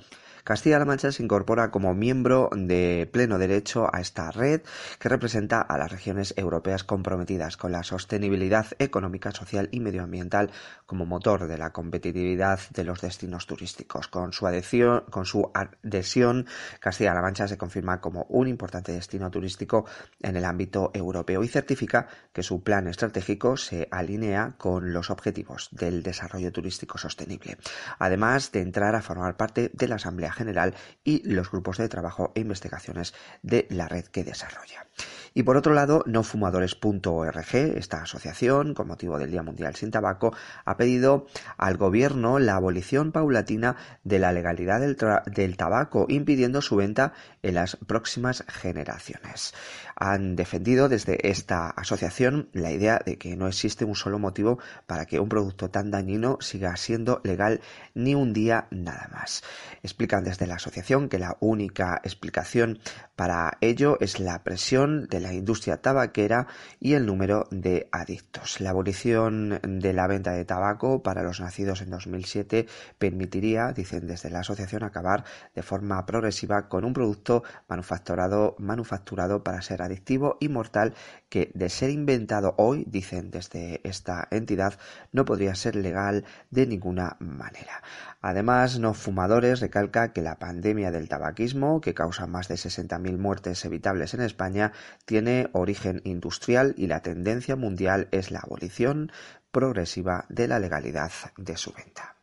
Castilla-La 0.48 0.86
Mancha 0.86 1.12
se 1.12 1.22
incorpora 1.22 1.70
como 1.70 1.92
miembro 1.92 2.48
de 2.54 3.06
pleno 3.12 3.38
derecho 3.38 3.94
a 3.94 4.00
esta 4.00 4.30
red 4.30 4.62
que 4.98 5.10
representa 5.10 5.60
a 5.60 5.76
las 5.76 5.92
regiones 5.92 6.32
europeas 6.38 6.84
comprometidas 6.84 7.58
con 7.58 7.70
la 7.70 7.82
sostenibilidad 7.82 8.66
económica, 8.78 9.30
social 9.30 9.68
y 9.72 9.80
medioambiental 9.80 10.50
como 10.86 11.04
motor 11.04 11.48
de 11.48 11.58
la 11.58 11.74
competitividad 11.74 12.60
de 12.70 12.84
los 12.84 13.02
destinos 13.02 13.46
turísticos. 13.46 14.08
Con 14.08 14.32
su 14.32 14.46
adhesión, 14.46 16.46
Castilla-La 16.80 17.20
Mancha 17.20 17.46
se 17.46 17.58
confirma 17.58 18.00
como 18.00 18.24
un 18.30 18.48
importante 18.48 18.92
destino 18.92 19.30
turístico 19.30 19.84
en 20.22 20.34
el 20.34 20.46
ámbito 20.46 20.92
europeo 20.94 21.44
y 21.44 21.48
certifica 21.48 22.08
que 22.32 22.42
su 22.42 22.62
plan 22.62 22.88
estratégico 22.88 23.58
se 23.58 23.86
alinea 23.90 24.54
con 24.56 24.94
los 24.94 25.10
objetivos 25.10 25.68
del 25.72 26.02
desarrollo 26.02 26.50
turístico 26.52 26.96
sostenible, 26.96 27.58
además 27.98 28.50
de 28.50 28.62
entrar 28.62 28.94
a 28.94 29.02
formar 29.02 29.36
parte 29.36 29.70
de 29.74 29.88
la 29.88 29.96
Asamblea 29.96 30.37
general 30.38 30.74
y 31.04 31.28
los 31.28 31.50
grupos 31.50 31.78
de 31.78 31.88
trabajo 31.88 32.32
e 32.34 32.40
investigaciones 32.40 33.14
de 33.42 33.66
la 33.70 33.88
red 33.88 34.04
que 34.06 34.24
desarrolla. 34.24 34.86
Y 35.34 35.42
por 35.42 35.56
otro 35.56 35.74
lado, 35.74 36.02
nofumadores.org, 36.06 37.54
esta 37.54 38.02
asociación, 38.02 38.74
con 38.74 38.88
motivo 38.88 39.18
del 39.18 39.30
Día 39.30 39.42
Mundial 39.42 39.76
sin 39.76 39.90
Tabaco, 39.90 40.34
ha 40.64 40.76
pedido 40.76 41.26
al 41.56 41.76
gobierno 41.76 42.38
la 42.38 42.56
abolición 42.56 43.12
paulatina 43.12 43.76
de 44.04 44.18
la 44.18 44.32
legalidad 44.32 44.80
del, 44.80 44.96
del 45.26 45.56
tabaco, 45.56 46.06
impidiendo 46.08 46.62
su 46.62 46.76
venta 46.76 47.12
en 47.42 47.54
las 47.54 47.76
próximas 47.76 48.44
generaciones. 48.48 49.54
Han 50.00 50.36
defendido 50.36 50.88
desde 50.88 51.28
esta 51.28 51.70
asociación 51.70 52.48
la 52.52 52.70
idea 52.70 53.00
de 53.04 53.18
que 53.18 53.36
no 53.36 53.48
existe 53.48 53.84
un 53.84 53.96
solo 53.96 54.20
motivo 54.20 54.58
para 54.86 55.06
que 55.06 55.18
un 55.18 55.28
producto 55.28 55.70
tan 55.70 55.90
dañino 55.90 56.38
siga 56.40 56.76
siendo 56.76 57.20
legal 57.24 57.60
ni 57.94 58.14
un 58.14 58.32
día 58.32 58.68
nada 58.70 59.08
más. 59.12 59.42
Explican 59.82 60.22
desde 60.22 60.46
la 60.46 60.54
asociación 60.54 61.08
que 61.08 61.18
la 61.18 61.36
única 61.40 62.00
explicación 62.04 62.78
para 63.16 63.58
ello 63.60 63.98
es 64.00 64.20
la 64.20 64.44
presión 64.44 65.08
de 65.08 65.18
la 65.18 65.32
industria 65.32 65.82
tabaquera 65.82 66.46
y 66.78 66.92
el 66.92 67.04
número 67.04 67.48
de 67.50 67.88
adictos. 67.90 68.60
La 68.60 68.70
abolición 68.70 69.60
de 69.62 69.92
la 69.92 70.06
venta 70.06 70.32
de 70.32 70.44
tabaco 70.44 71.02
para 71.02 71.24
los 71.24 71.40
nacidos 71.40 71.82
en 71.82 71.90
2007 71.90 72.66
permitiría, 72.98 73.72
dicen 73.72 74.06
desde 74.06 74.30
la 74.30 74.40
asociación, 74.40 74.84
acabar 74.84 75.24
de 75.54 75.62
forma 75.62 76.06
progresiva 76.06 76.68
con 76.68 76.84
un 76.84 76.92
producto 76.92 77.42
manufacturado, 77.68 78.54
manufacturado 78.58 79.42
para 79.42 79.62
ser 79.62 79.82
adictivo 79.88 80.36
y 80.40 80.48
mortal 80.48 80.94
que, 81.28 81.50
de 81.54 81.68
ser 81.68 81.90
inventado 81.90 82.54
hoy, 82.56 82.84
dicen 82.88 83.30
desde 83.30 83.80
esta 83.84 84.28
entidad, 84.30 84.78
no 85.12 85.24
podría 85.24 85.54
ser 85.54 85.76
legal 85.76 86.24
de 86.50 86.66
ninguna 86.66 87.16
manera. 87.18 87.82
Además, 88.20 88.78
No 88.78 88.94
Fumadores 88.94 89.60
recalca 89.60 90.12
que 90.12 90.22
la 90.22 90.38
pandemia 90.38 90.90
del 90.90 91.08
tabaquismo, 91.08 91.80
que 91.80 91.94
causa 91.94 92.26
más 92.26 92.48
de 92.48 92.54
60.000 92.54 93.18
muertes 93.18 93.64
evitables 93.64 94.14
en 94.14 94.20
España, 94.20 94.72
tiene 95.04 95.48
origen 95.52 96.00
industrial 96.04 96.74
y 96.76 96.86
la 96.86 97.00
tendencia 97.00 97.56
mundial 97.56 98.08
es 98.10 98.30
la 98.30 98.40
abolición 98.40 99.10
progresiva 99.50 100.24
de 100.28 100.48
la 100.48 100.58
legalidad 100.58 101.10
de 101.36 101.56
su 101.56 101.72
venta. 101.72 102.17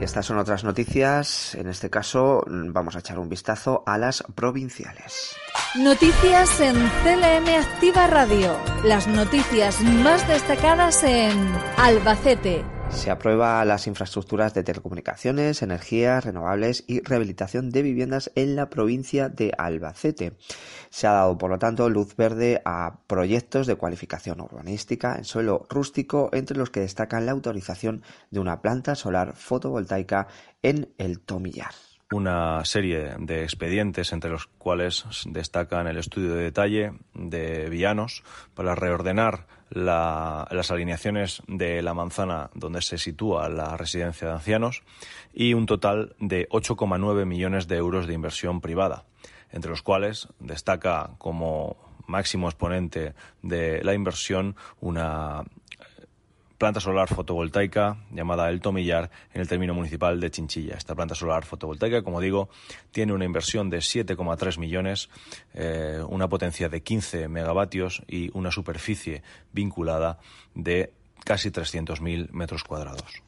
Estas 0.00 0.26
son 0.26 0.38
otras 0.38 0.62
noticias. 0.62 1.54
En 1.56 1.66
este 1.68 1.90
caso 1.90 2.44
vamos 2.46 2.94
a 2.94 3.00
echar 3.00 3.18
un 3.18 3.28
vistazo 3.28 3.82
a 3.84 3.98
las 3.98 4.22
provinciales. 4.34 5.34
Noticias 5.76 6.60
en 6.60 6.76
CLM 6.76 7.48
Activa 7.60 8.06
Radio. 8.06 8.56
Las 8.84 9.08
noticias 9.08 9.80
más 9.82 10.26
destacadas 10.28 11.02
en 11.02 11.52
Albacete, 11.76 12.64
se 12.90 13.10
aprueba 13.10 13.64
las 13.64 13.86
infraestructuras 13.86 14.54
de 14.54 14.62
telecomunicaciones, 14.62 15.62
energías 15.62 16.24
renovables 16.24 16.84
y 16.86 17.00
rehabilitación 17.00 17.70
de 17.70 17.82
viviendas 17.82 18.30
en 18.34 18.56
la 18.56 18.70
provincia 18.70 19.28
de 19.28 19.52
Albacete. 19.56 20.36
Se 20.90 21.06
ha 21.06 21.12
dado, 21.12 21.38
por 21.38 21.50
lo 21.50 21.58
tanto, 21.58 21.88
luz 21.88 22.16
verde 22.16 22.60
a 22.64 23.00
proyectos 23.06 23.66
de 23.66 23.76
cualificación 23.76 24.40
urbanística 24.40 25.16
en 25.16 25.24
suelo 25.24 25.66
rústico, 25.68 26.30
entre 26.32 26.56
los 26.56 26.70
que 26.70 26.80
destacan 26.80 27.26
la 27.26 27.32
autorización 27.32 28.02
de 28.30 28.40
una 28.40 28.62
planta 28.62 28.94
solar 28.94 29.34
fotovoltaica 29.36 30.28
en 30.62 30.92
el 30.98 31.20
Tomillar 31.20 31.87
una 32.10 32.64
serie 32.64 33.14
de 33.18 33.42
expedientes 33.42 34.12
entre 34.12 34.30
los 34.30 34.46
cuales 34.46 35.04
destacan 35.26 35.86
el 35.86 35.98
estudio 35.98 36.34
de 36.34 36.44
detalle 36.44 36.92
de 37.14 37.68
Villanos 37.68 38.22
para 38.54 38.74
reordenar 38.74 39.46
las 39.70 40.70
alineaciones 40.70 41.42
de 41.46 41.82
la 41.82 41.92
manzana 41.92 42.50
donde 42.54 42.80
se 42.80 42.96
sitúa 42.96 43.50
la 43.50 43.76
residencia 43.76 44.28
de 44.28 44.34
ancianos 44.34 44.82
y 45.34 45.52
un 45.52 45.66
total 45.66 46.16
de 46.18 46.48
8,9 46.48 47.26
millones 47.26 47.68
de 47.68 47.76
euros 47.76 48.06
de 48.06 48.14
inversión 48.14 48.62
privada, 48.62 49.04
entre 49.50 49.70
los 49.70 49.82
cuales 49.82 50.28
destaca 50.40 51.10
como 51.18 51.76
máximo 52.06 52.48
exponente 52.48 53.14
de 53.42 53.84
la 53.84 53.92
inversión 53.92 54.56
una 54.80 55.44
planta 56.58 56.80
solar 56.80 57.08
fotovoltaica 57.08 57.96
llamada 58.10 58.50
El 58.50 58.60
Tomillar 58.60 59.10
en 59.32 59.40
el 59.40 59.48
término 59.48 59.74
municipal 59.74 60.20
de 60.20 60.30
Chinchilla. 60.30 60.74
Esta 60.74 60.94
planta 60.94 61.14
solar 61.14 61.44
fotovoltaica, 61.44 62.02
como 62.02 62.20
digo, 62.20 62.48
tiene 62.90 63.12
una 63.12 63.24
inversión 63.24 63.70
de 63.70 63.78
7,3 63.78 64.58
millones, 64.58 65.08
eh, 65.54 66.02
una 66.08 66.28
potencia 66.28 66.68
de 66.68 66.82
15 66.82 67.28
megavatios 67.28 68.02
y 68.08 68.30
una 68.36 68.50
superficie 68.50 69.22
vinculada 69.52 70.18
de 70.54 70.92
casi 71.24 71.50
300.000 71.50 72.30
metros 72.32 72.64
cuadrados. 72.64 73.27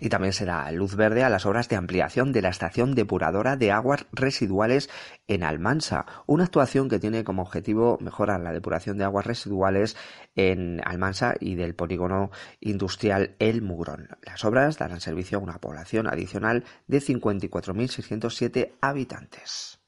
Y 0.00 0.08
también 0.08 0.32
se 0.32 0.44
da 0.44 0.70
luz 0.72 0.96
verde 0.96 1.24
a 1.24 1.28
las 1.28 1.46
obras 1.46 1.68
de 1.68 1.76
ampliación 1.76 2.32
de 2.32 2.42
la 2.42 2.48
estación 2.48 2.94
depuradora 2.94 3.56
de 3.56 3.72
aguas 3.72 4.06
residuales 4.12 4.90
en 5.28 5.42
Almansa, 5.42 6.06
una 6.26 6.44
actuación 6.44 6.88
que 6.88 6.98
tiene 6.98 7.24
como 7.24 7.42
objetivo 7.42 7.98
mejorar 8.00 8.40
la 8.40 8.52
depuración 8.52 8.98
de 8.98 9.04
aguas 9.04 9.26
residuales 9.26 9.96
en 10.34 10.80
Almansa 10.84 11.34
y 11.38 11.54
del 11.54 11.74
polígono 11.74 12.30
industrial 12.60 13.36
El 13.38 13.62
Mugrón. 13.62 14.08
Las 14.22 14.44
obras 14.44 14.78
darán 14.78 15.00
servicio 15.00 15.38
a 15.38 15.40
una 15.40 15.58
población 15.58 16.06
adicional 16.06 16.64
de 16.86 16.98
54.607 16.98 18.72
habitantes. 18.80 19.79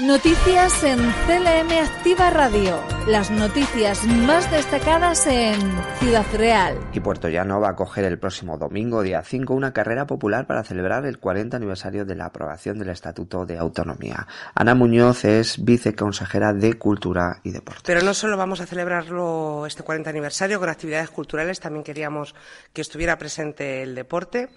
Noticias 0.00 0.84
en 0.84 0.98
CLM 1.26 1.72
Activa 1.82 2.30
Radio. 2.30 2.80
Las 3.08 3.32
noticias 3.32 4.04
más 4.04 4.48
destacadas 4.48 5.26
en 5.26 5.58
Ciudad 5.98 6.24
Real. 6.34 6.78
Y 6.92 7.00
Puerto 7.00 7.28
Llano 7.28 7.60
va 7.60 7.66
a 7.66 7.70
acoger 7.72 8.04
el 8.04 8.16
próximo 8.16 8.56
domingo, 8.56 9.02
día 9.02 9.24
5, 9.24 9.52
una 9.52 9.72
carrera 9.72 10.06
popular 10.06 10.46
para 10.46 10.62
celebrar 10.62 11.04
el 11.04 11.18
40 11.18 11.56
aniversario 11.56 12.04
de 12.04 12.14
la 12.14 12.26
aprobación 12.26 12.78
del 12.78 12.90
Estatuto 12.90 13.44
de 13.44 13.58
Autonomía. 13.58 14.28
Ana 14.54 14.76
Muñoz 14.76 15.24
es 15.24 15.64
viceconsejera 15.64 16.52
de 16.52 16.74
Cultura 16.74 17.40
y 17.42 17.50
Deporte. 17.50 17.82
Pero 17.84 18.02
no 18.02 18.14
solo 18.14 18.36
vamos 18.36 18.60
a 18.60 18.66
celebrarlo 18.66 19.66
este 19.66 19.82
40 19.82 20.10
aniversario 20.10 20.60
con 20.60 20.68
actividades 20.68 21.10
culturales, 21.10 21.58
también 21.58 21.82
queríamos 21.82 22.36
que 22.72 22.82
estuviera 22.82 23.18
presente 23.18 23.82
el 23.82 23.96
deporte 23.96 24.48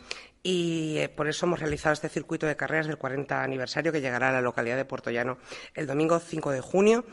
y 0.43 0.97
eh, 0.97 1.09
por 1.09 1.27
eso 1.27 1.45
hemos 1.45 1.59
realizado 1.59 1.93
este 1.93 2.09
circuito 2.09 2.47
de 2.47 2.55
carreras 2.55 2.87
del 2.87 2.97
40 2.97 3.43
aniversario 3.43 3.91
que 3.91 4.01
llegará 4.01 4.29
a 4.29 4.31
la 4.31 4.41
localidad 4.41 4.75
de 4.75 4.85
Puerto 4.85 5.11
Llano 5.11 5.37
el 5.75 5.85
domingo 5.85 6.19
5 6.19 6.51
de 6.51 6.61
junio. 6.61 7.05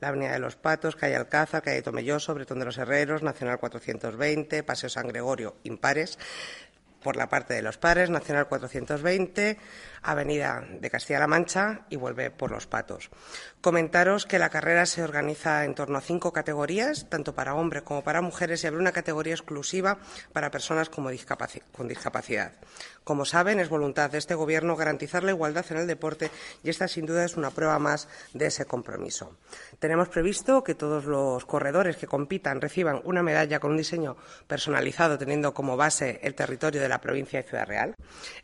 la 0.00 0.08
Avenida 0.08 0.32
de 0.32 0.38
los 0.38 0.56
Patos, 0.56 0.96
calle 0.96 1.16
Alcázar, 1.16 1.62
calle 1.62 1.82
Tomelloso, 1.82 2.34
Bretón 2.34 2.58
de 2.58 2.64
los 2.64 2.78
Herreros, 2.78 3.22
Nacional 3.22 3.58
420, 3.58 4.62
Paseo 4.62 4.88
San 4.88 5.08
Gregorio, 5.08 5.56
impares, 5.64 6.18
por 7.02 7.16
la 7.16 7.28
parte 7.28 7.54
de 7.54 7.62
los 7.62 7.78
pares, 7.78 8.10
Nacional 8.10 8.48
420, 8.48 9.58
Avenida 10.02 10.64
de 10.80 10.90
Castilla-La 10.90 11.26
Mancha 11.26 11.82
y 11.90 11.96
vuelve 11.96 12.30
por 12.30 12.50
Los 12.50 12.66
Patos. 12.66 13.10
Comentaros 13.60 14.26
que 14.26 14.38
la 14.38 14.50
carrera 14.50 14.86
se 14.86 15.02
organiza 15.02 15.64
en 15.64 15.74
torno 15.74 15.98
a 15.98 16.00
cinco 16.00 16.32
categorías, 16.32 17.08
tanto 17.08 17.34
para 17.34 17.54
hombres 17.54 17.82
como 17.82 18.04
para 18.04 18.22
mujeres, 18.22 18.62
y 18.62 18.66
habrá 18.66 18.80
una 18.80 18.92
categoría 18.92 19.34
exclusiva 19.34 19.98
para 20.32 20.50
personas 20.50 20.88
con 20.90 21.08
discapacidad. 21.88 22.52
Como 23.04 23.24
saben, 23.24 23.58
es 23.58 23.70
voluntad 23.70 24.10
de 24.10 24.18
este 24.18 24.34
Gobierno 24.34 24.76
garantizar 24.76 25.24
la 25.24 25.30
igualdad 25.30 25.64
en 25.70 25.78
el 25.78 25.86
deporte 25.86 26.30
y 26.62 26.68
esta, 26.68 26.88
sin 26.88 27.06
duda, 27.06 27.24
es 27.24 27.36
una 27.36 27.50
prueba 27.50 27.78
más 27.78 28.06
de 28.34 28.46
ese 28.46 28.66
compromiso. 28.66 29.38
Tenemos 29.78 30.08
previsto 30.08 30.62
que 30.62 30.74
todos 30.74 31.06
los 31.06 31.44
corredores 31.46 31.96
que 31.96 32.06
compitan 32.06 32.60
reciban 32.60 33.00
una 33.04 33.22
medalla 33.22 33.60
con 33.60 33.70
un 33.70 33.78
diseño 33.78 34.16
personalizado, 34.46 35.18
teniendo 35.18 35.54
como 35.54 35.76
base 35.76 36.20
el 36.22 36.34
territorio 36.34 36.80
de 36.80 36.88
la 36.88 37.00
provincia 37.00 37.40
de 37.42 37.48
Ciudad 37.48 37.66
Real. 37.66 37.94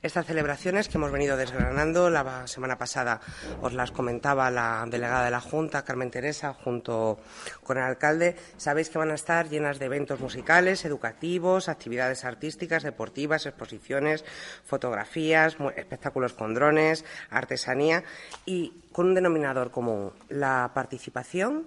Estas 0.03 0.27
celebraciones 0.27 0.89
que 0.89 0.97
hemos 0.97 1.13
venido 1.13 1.37
desgranando. 1.45 2.09
La 2.09 2.47
semana 2.47 2.79
pasada 2.79 3.21
os 3.61 3.75
las 3.75 3.91
comentaba 3.91 4.51
la 4.51 4.85
delegada 4.89 5.27
de 5.27 5.31
la 5.31 5.41
Junta, 5.41 5.85
Carmen 5.85 6.11
Teresa, 6.11 6.55
junto 6.55 7.19
con 7.63 7.77
el 7.77 7.85
alcalde. 7.85 8.37
Sabéis 8.57 8.89
que 8.89 8.99
van 8.99 9.11
a 9.11 9.15
estar 9.15 9.49
llenas 9.49 9.79
de 9.79 9.87
eventos 9.87 10.21
musicales, 10.21 10.85
educativos, 10.85 11.69
actividades 11.69 12.25
artísticas, 12.25 12.83
deportivas, 12.83 13.45
exposiciones, 13.45 14.25
fotografías, 14.65 15.57
espectáculos 15.77 16.33
con 16.33 16.55
drones, 16.55 17.05
artesanía 17.31 18.05
y 18.47 18.83
con 18.93 19.09
un 19.09 19.15
denominador 19.15 19.71
común, 19.71 20.13
la 20.31 20.71
participación 20.73 21.67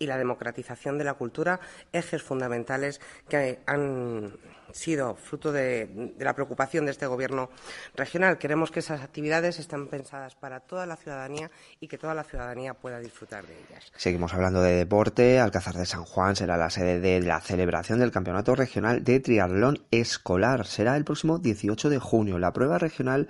y 0.00 0.06
la 0.06 0.18
democratización 0.18 0.98
de 0.98 1.04
la 1.04 1.14
cultura, 1.14 1.60
ejes 1.92 2.24
fundamentales 2.24 3.00
que 3.28 3.60
han 3.66 4.32
sido 4.72 5.14
fruto 5.14 5.52
de, 5.52 6.14
la 6.18 6.34
preocupación 6.34 6.84
de 6.84 6.90
este 6.90 7.06
Gobierno 7.06 7.50
regional. 7.94 8.38
Queremos 8.38 8.70
que 8.70 8.80
esas 8.80 9.02
actividades 9.02 9.58
estén 9.58 9.88
pensadas 9.88 10.34
para 10.34 10.60
toda 10.60 10.86
la 10.86 10.96
ciudadanía 10.96 11.50
y 11.80 11.88
que 11.88 11.98
toda 11.98 12.14
la 12.14 12.24
ciudadanía 12.24 12.74
pueda 12.74 12.98
disfrutar 12.98 13.46
de 13.46 13.54
ellas. 13.54 13.92
Seguimos 13.96 14.34
hablando 14.34 14.62
de 14.62 14.72
deporte. 14.72 15.38
Alcázar 15.38 15.74
de 15.74 15.86
San 15.86 16.04
Juan 16.04 16.36
será 16.36 16.56
la 16.56 16.70
sede 16.70 17.00
de 17.00 17.20
la 17.20 17.40
celebración 17.40 17.98
del 17.98 18.10
Campeonato 18.10 18.54
Regional 18.54 19.04
de 19.04 19.20
Triatlón 19.20 19.84
Escolar. 19.90 20.66
Será 20.66 20.96
el 20.96 21.04
próximo 21.04 21.38
18 21.38 21.90
de 21.90 21.98
junio. 21.98 22.38
La 22.38 22.52
prueba 22.52 22.78
regional 22.78 23.28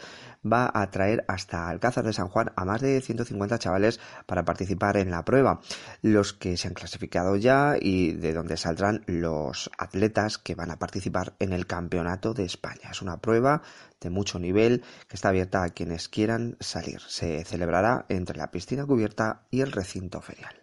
va 0.51 0.71
a 0.73 0.91
traer 0.91 1.25
hasta 1.29 1.69
Alcázar 1.69 2.05
de 2.05 2.13
San 2.13 2.29
Juan 2.29 2.53
a 2.57 2.65
más 2.65 2.81
de 2.81 3.01
150 3.01 3.59
chavales 3.59 4.01
para 4.27 4.45
participar 4.45 4.97
en 4.97 5.11
la 5.11 5.25
prueba. 5.25 5.61
Los 6.03 6.33
que 6.33 6.57
se 6.57 6.69
han 6.69 6.75
clasificado 6.75 7.37
ya 7.37 7.77
y 7.81 8.13
de 8.13 8.33
donde 8.33 8.57
saldrán 8.57 9.05
los 9.07 9.71
atletas 9.79 10.39
que 10.39 10.55
van 10.55 10.71
a 10.71 10.79
participar 10.79 11.32
en 11.39 11.53
el 11.53 11.67
Campeonato 11.67 12.35
de 12.35 12.45
España. 12.45 12.91
Es 12.91 13.03
una 13.03 13.19
prueba 13.19 13.63
de 14.01 14.11
mucho 14.11 14.39
nivel 14.39 14.83
que 15.09 15.17
está 15.17 15.29
abierta 15.29 15.63
a 15.63 15.71
quienes 15.71 16.09
quieran 16.09 16.57
salir. 16.61 17.01
Se 17.01 17.45
celebrará 17.45 18.07
entre 18.09 18.37
la 18.37 18.51
piscina 18.51 18.85
cubierta 18.87 19.43
y 19.51 19.61
el 19.61 19.73
recinto 19.73 20.21
ferial. 20.21 20.63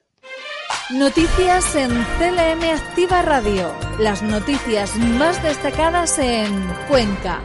Noticias 0.91 1.75
en 1.75 1.91
CLM 1.91 2.63
Activa 2.75 3.21
Radio. 3.21 3.71
Las 3.99 4.23
noticias 4.23 4.95
más 4.95 5.41
destacadas 5.43 6.17
en 6.17 6.67
Cuenca, 6.87 7.43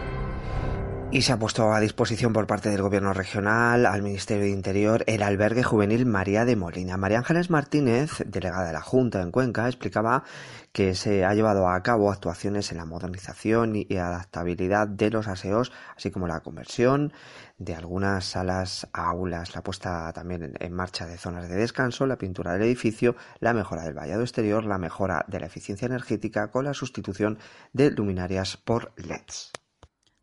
y 1.15 1.23
se 1.23 1.33
ha 1.33 1.39
puesto 1.39 1.73
a 1.73 1.79
disposición 1.79 2.33
por 2.33 2.49
parte 2.49 2.71
del 2.71 2.83
Gobierno 2.83 3.13
regional 3.13 3.87
al 3.87 4.03
Ministerio 4.03 4.43
de 4.43 4.51
Interior 4.51 5.05
el 5.07 5.23
albergue 5.23 5.63
juvenil 5.63 6.07
María 6.07 6.45
de 6.45 6.57
Molina. 6.57 6.97
María 6.97 7.19
Ángeles 7.19 7.51
Martínez, 7.51 8.25
delegada 8.27 8.67
de 8.67 8.73
la 8.73 8.81
Junta 8.81 9.23
en 9.23 9.31
Cuenca, 9.31 9.69
explicaba 9.69 10.25
que 10.73 10.97
se 10.97 11.25
ha 11.25 11.33
llevado 11.33 11.69
a 11.69 11.81
cabo 11.85 12.11
actuaciones 12.11 12.73
en 12.73 12.79
la 12.79 12.85
modernización 12.85 13.77
y 13.77 13.97
adaptabilidad 13.97 14.89
de 14.89 15.11
los 15.11 15.29
aseos, 15.29 15.71
así 15.97 16.11
como 16.11 16.27
la 16.27 16.41
conversión 16.41 17.13
de 17.59 17.77
algunas 17.77 18.25
salas 18.25 18.89
a 18.93 19.11
aulas, 19.11 19.55
la 19.55 19.63
puesta 19.63 20.13
también 20.13 20.55
en 20.59 20.73
marcha 20.73 21.07
de 21.07 21.17
zonas 21.17 21.49
de 21.49 21.55
descanso, 21.55 22.07
la 22.07 22.19
pintura 22.19 22.55
del 22.55 22.63
edificio, 22.63 23.15
la 23.39 23.55
mejora 23.55 23.85
del 23.85 23.95
vallado 23.95 24.23
exterior, 24.23 24.65
la 24.65 24.79
mejora 24.79 25.25
de 25.29 25.39
la 25.39 25.47
eficiencia 25.47 25.87
energética 25.87 26.51
con 26.51 26.65
la 26.65 26.75
sustitución 26.75 27.39
de 27.73 27.93
luminarias 27.93 28.57
por 28.57 28.93
LEDs. 28.97 29.53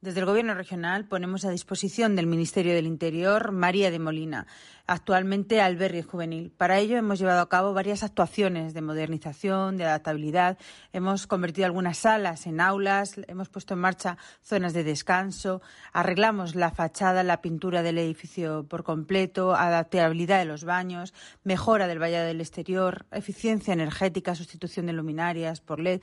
Desde 0.02 0.22
el 0.22 0.26
Gobierno 0.26 0.56
regional 0.56 1.06
ponemos 1.06 1.46
a 1.46 1.52
disposición 1.52 2.16
del 2.16 2.26
Ministerio 2.26 2.74
del 2.74 2.88
Interior 2.88 3.52
María 3.52 3.92
de 3.92 4.00
Molina, 4.00 4.48
actualmente 4.88 5.62
albergue 5.62 6.02
juvenil. 6.02 6.50
Para 6.50 6.80
ello 6.80 6.98
hemos 6.98 7.20
llevado 7.20 7.40
a 7.40 7.50
cabo 7.50 7.76
varias 7.76 8.02
actuaciones 8.02 8.74
de 8.74 8.82
modernización, 8.82 9.78
de 9.78 9.86
adaptabilidad. 9.86 10.58
Hemos 10.92 11.28
convertido 11.28 11.68
algunas 11.68 12.00
salas 12.00 12.48
en 12.48 12.62
aulas, 12.62 13.14
hemos 13.28 13.50
puesto 13.50 13.76
en 13.76 13.82
marcha 13.82 14.18
zonas 14.42 14.74
de 14.74 14.84
descanso, 14.84 15.62
arreglamos 15.94 16.56
la 16.56 16.72
fachada, 16.72 17.22
la 17.22 17.44
pintura 17.44 17.84
del 17.84 18.00
edificio 18.00 18.66
por 18.68 18.84
completo, 18.84 19.54
adaptabilidad 19.54 20.40
de 20.40 20.46
los 20.46 20.64
baños, 20.64 21.14
mejora 21.44 21.86
del 21.86 22.00
vallado 22.00 22.26
del 22.26 22.42
exterior, 22.42 23.06
eficiencia 23.12 23.72
energética, 23.72 24.34
sustitución 24.34 24.88
de 24.88 24.94
luminarias 24.94 25.62
por 25.62 25.80
LED 25.80 26.02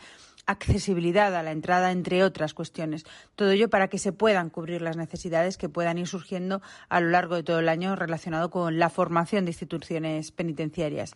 accesibilidad 0.49 1.37
a 1.37 1.43
la 1.43 1.52
entrada, 1.52 1.93
entre 1.93 2.25
otras 2.25 2.55
cuestiones. 2.55 3.05
Todo 3.37 3.50
ello 3.50 3.69
para 3.69 3.88
que 3.88 3.99
se 3.99 4.12
puedan 4.12 4.49
cubrir 4.49 4.81
las 4.83 4.97
necesidades 4.97 5.59
que 5.59 5.69
puedan 5.69 5.99
ir 5.99 6.09
surgiendo 6.09 6.62
a 6.88 7.00
lo 7.00 7.11
largo 7.11 7.37
de 7.37 7.43
todo 7.43 7.59
el 7.61 7.69
año 7.69 7.95
relacionado 7.95 8.50
con 8.50 8.78
la 8.78 8.88
formación 8.88 9.45
de 9.45 9.50
instituciones 9.50 10.33
penitenciarias. 10.33 11.14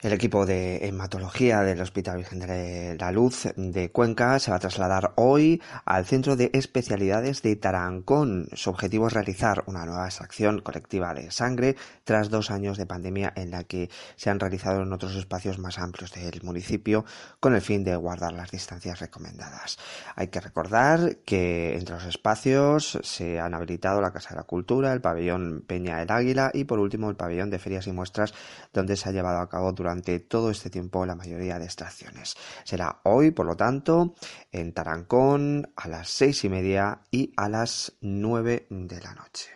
El 0.00 0.12
equipo 0.12 0.46
de 0.46 0.86
hematología 0.86 1.62
del 1.62 1.80
Hospital 1.80 2.18
Virgen 2.18 2.38
de 2.38 2.96
la 3.00 3.10
Luz 3.10 3.48
de 3.56 3.90
Cuenca 3.90 4.38
se 4.38 4.52
va 4.52 4.58
a 4.58 4.60
trasladar 4.60 5.12
hoy 5.16 5.60
al 5.84 6.06
Centro 6.06 6.36
de 6.36 6.52
Especialidades 6.54 7.42
de 7.42 7.56
Tarancón. 7.56 8.46
Su 8.52 8.70
objetivo 8.70 9.08
es 9.08 9.12
realizar 9.12 9.64
una 9.66 9.84
nueva 9.84 10.06
extracción 10.06 10.60
colectiva 10.60 11.14
de 11.14 11.32
sangre 11.32 11.74
tras 12.04 12.30
dos 12.30 12.52
años 12.52 12.78
de 12.78 12.86
pandemia 12.86 13.32
en 13.34 13.50
la 13.50 13.64
que 13.64 13.90
se 14.14 14.30
han 14.30 14.38
realizado 14.38 14.82
en 14.82 14.92
otros 14.92 15.16
espacios 15.16 15.58
más 15.58 15.80
amplios 15.80 16.12
del 16.12 16.42
municipio 16.44 17.04
con 17.40 17.56
el 17.56 17.60
fin 17.60 17.82
de 17.82 17.96
guardar 17.96 18.34
las 18.34 18.52
distancias 18.52 19.00
recomendadas. 19.00 19.78
Hay 20.14 20.28
que 20.28 20.40
recordar 20.40 21.16
que 21.24 21.74
entre 21.76 21.96
los 21.96 22.04
espacios 22.04 23.00
se 23.02 23.40
han 23.40 23.52
habilitado 23.52 24.00
la 24.00 24.12
Casa 24.12 24.30
de 24.30 24.36
la 24.36 24.44
Cultura, 24.44 24.92
el 24.92 25.00
pabellón 25.00 25.64
Peña 25.66 25.98
del 25.98 26.12
Águila 26.12 26.52
y 26.54 26.62
por 26.62 26.78
último 26.78 27.10
el 27.10 27.16
pabellón 27.16 27.50
de 27.50 27.58
ferias 27.58 27.88
y 27.88 27.92
muestras 27.92 28.32
donde 28.72 28.94
se 28.94 29.08
ha 29.08 29.12
llevado 29.12 29.40
a 29.40 29.48
cabo 29.48 29.72
durante 29.72 29.87
durante 29.88 30.20
todo 30.20 30.50
este 30.50 30.68
tiempo 30.68 31.06
la 31.06 31.14
mayoría 31.14 31.58
de 31.58 31.64
extracciones. 31.64 32.36
Será 32.64 33.00
hoy, 33.04 33.30
por 33.30 33.46
lo 33.46 33.56
tanto, 33.56 34.14
en 34.52 34.74
Tarancón 34.74 35.72
a 35.76 35.88
las 35.88 36.10
seis 36.10 36.44
y 36.44 36.50
media 36.50 37.00
y 37.10 37.32
a 37.38 37.48
las 37.48 37.94
nueve 38.02 38.66
de 38.68 39.00
la 39.00 39.14
noche. 39.14 39.50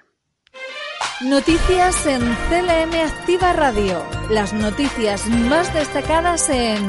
Noticias 1.21 2.07
en 2.07 2.21
CLM 2.21 2.95
Activa 2.95 3.53
Radio. 3.53 4.03
Las 4.31 4.55
noticias 4.55 5.29
más 5.29 5.73
destacadas 5.75 6.49
en 6.49 6.81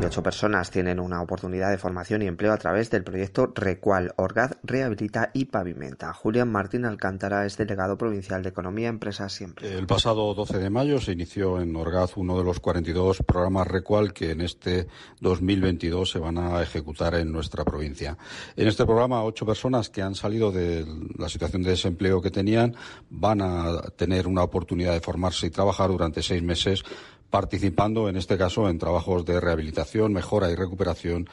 y 0.00 0.04
ocho 0.04 0.22
personas 0.22 0.70
tienen 0.70 1.00
una 1.00 1.22
oportunidad 1.22 1.70
de 1.70 1.78
formación 1.78 2.20
y 2.20 2.26
empleo 2.26 2.52
a 2.52 2.58
través 2.58 2.90
del 2.90 3.02
proyecto 3.02 3.52
Recual. 3.54 4.12
Orgaz 4.16 4.58
rehabilita 4.62 5.30
y 5.32 5.46
pavimenta. 5.46 6.12
Julián 6.12 6.50
Martín 6.52 6.84
Alcántara 6.84 7.46
es 7.46 7.56
delegado 7.56 7.96
provincial 7.96 8.42
de 8.42 8.50
Economía, 8.50 8.88
Empresas 8.88 9.40
Empleo. 9.40 9.78
El 9.78 9.86
pasado 9.86 10.34
12 10.34 10.58
de 10.58 10.70
mayo 10.70 11.00
se 11.00 11.12
inició 11.12 11.60
en 11.60 11.74
Orgaz 11.76 12.16
uno 12.16 12.36
de 12.36 12.44
los 12.44 12.60
42 12.60 13.22
programas 13.22 13.66
Recual 13.66 14.12
que 14.12 14.32
en 14.32 14.42
este 14.42 14.86
2022 15.20 16.10
se 16.10 16.18
van 16.18 16.38
a 16.38 16.60
ejecutar 16.62 17.14
en 17.14 17.32
nuestra 17.32 17.64
provincia. 17.64 18.18
En 18.54 18.68
este 18.68 18.84
programa, 18.84 19.24
ocho 19.24 19.46
personas 19.46 19.88
que 19.88 20.02
han 20.02 20.14
salido 20.14 20.52
de 20.52 20.84
la 21.16 21.28
situación 21.28 21.62
de 21.62 21.70
desempleo 21.70 22.20
que 22.20 22.30
tenían 22.30 22.74
van 23.08 23.40
a 23.40 23.80
tener 23.96 24.26
una 24.26 24.42
oportunidad 24.42 24.92
de 24.92 25.00
formarse 25.00 25.46
y 25.46 25.50
trabajar 25.50 25.88
durante 25.88 26.22
seis 26.22 26.42
meses 26.42 26.84
participando 27.30 28.08
en 28.08 28.16
este 28.16 28.38
caso 28.38 28.68
en 28.68 28.78
trabajos 28.78 29.24
de 29.24 29.40
rehabilitación, 29.40 30.12
mejora 30.12 30.50
y 30.50 30.54
recuperación 30.54 31.28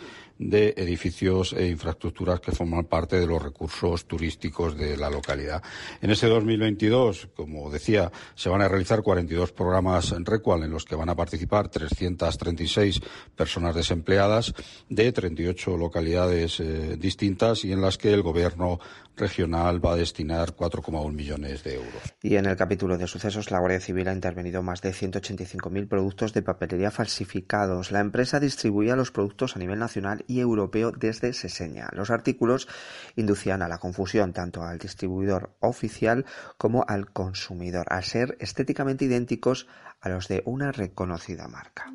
de 0.49 0.73
edificios 0.77 1.53
e 1.53 1.67
infraestructuras 1.67 2.39
que 2.39 2.51
forman 2.51 2.85
parte 2.85 3.19
de 3.19 3.27
los 3.27 3.41
recursos 3.41 4.05
turísticos 4.05 4.77
de 4.77 4.97
la 4.97 5.09
localidad. 5.09 5.61
En 6.01 6.09
ese 6.09 6.27
2022, 6.27 7.29
como 7.35 7.69
decía, 7.69 8.11
se 8.35 8.49
van 8.49 8.61
a 8.61 8.67
realizar 8.67 9.01
42 9.01 9.51
programas 9.51 10.11
en 10.11 10.25
Recual 10.25 10.63
en 10.63 10.71
los 10.71 10.85
que 10.85 10.95
van 10.95 11.09
a 11.09 11.15
participar 11.15 11.69
336 11.69 13.01
personas 13.35 13.75
desempleadas 13.75 14.53
de 14.89 15.11
38 15.11 15.77
localidades 15.77 16.59
eh, 16.59 16.97
distintas 16.97 17.65
y 17.65 17.71
en 17.71 17.81
las 17.81 17.97
que 17.97 18.13
el 18.13 18.21
Gobierno 18.21 18.79
regional 19.15 19.83
va 19.83 19.93
a 19.93 19.95
destinar 19.95 20.55
4,1 20.55 21.11
millones 21.11 21.63
de 21.63 21.75
euros. 21.75 22.01
Y 22.21 22.35
en 22.35 22.45
el 22.45 22.55
capítulo 22.55 22.97
de 22.97 23.07
sucesos, 23.07 23.51
la 23.51 23.59
Guardia 23.59 23.79
Civil 23.79 24.07
ha 24.07 24.13
intervenido 24.13 24.63
más 24.63 24.81
de 24.81 24.91
185.000 24.91 25.87
productos 25.87 26.33
de 26.33 26.41
papelería 26.41 26.91
falsificados. 26.91 27.91
La 27.91 27.99
empresa 27.99 28.39
distribuía 28.39 28.95
los 28.95 29.11
productos 29.11 29.55
a 29.55 29.59
nivel 29.59 29.79
nacional 29.79 30.25
europeo 30.39 30.91
desde 30.91 31.33
Seseña. 31.33 31.89
Los 31.93 32.09
artículos 32.09 32.67
inducían 33.15 33.61
a 33.61 33.67
la 33.67 33.77
confusión 33.77 34.33
tanto 34.33 34.63
al 34.63 34.77
distribuidor 34.77 35.51
oficial 35.59 36.25
como 36.57 36.85
al 36.87 37.11
consumidor, 37.11 37.87
al 37.89 38.03
ser 38.03 38.37
estéticamente 38.39 39.05
idénticos 39.05 39.67
a 40.01 40.09
los 40.09 40.27
de 40.27 40.43
una 40.45 40.71
reconocida 40.71 41.47
marca. 41.47 41.91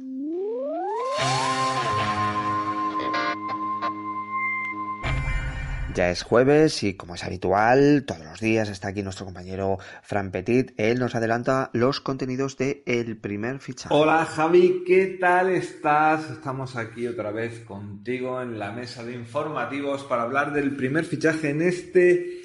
Ya 5.99 6.13
es 6.13 6.23
jueves 6.23 6.85
y 6.85 6.95
como 6.95 7.17
es 7.17 7.25
habitual, 7.25 8.05
todos 8.07 8.25
los 8.25 8.39
días 8.39 8.69
está 8.69 8.87
aquí 8.87 9.03
nuestro 9.03 9.25
compañero 9.25 9.79
Fran 10.05 10.31
Petit. 10.31 10.73
Él 10.77 11.01
nos 11.01 11.17
adelanta 11.17 11.71
los 11.73 12.01
contenidos 12.01 12.57
de 12.57 12.85
El 12.87 13.17
Primer 13.17 13.59
Fichaje. 13.59 13.93
Hola 13.93 14.25
Javi, 14.25 14.85
¿qué 14.87 15.19
tal 15.21 15.51
estás? 15.51 16.31
Estamos 16.31 16.77
aquí 16.77 17.09
otra 17.09 17.33
vez 17.33 17.65
contigo 17.65 18.41
en 18.41 18.61
la 18.61 18.71
mesa 18.71 19.05
de 19.05 19.15
informativos 19.15 20.05
para 20.05 20.23
hablar 20.23 20.53
del 20.53 20.77
primer 20.77 21.05
fichaje 21.05 21.51
en 21.51 21.63
este 21.63 22.43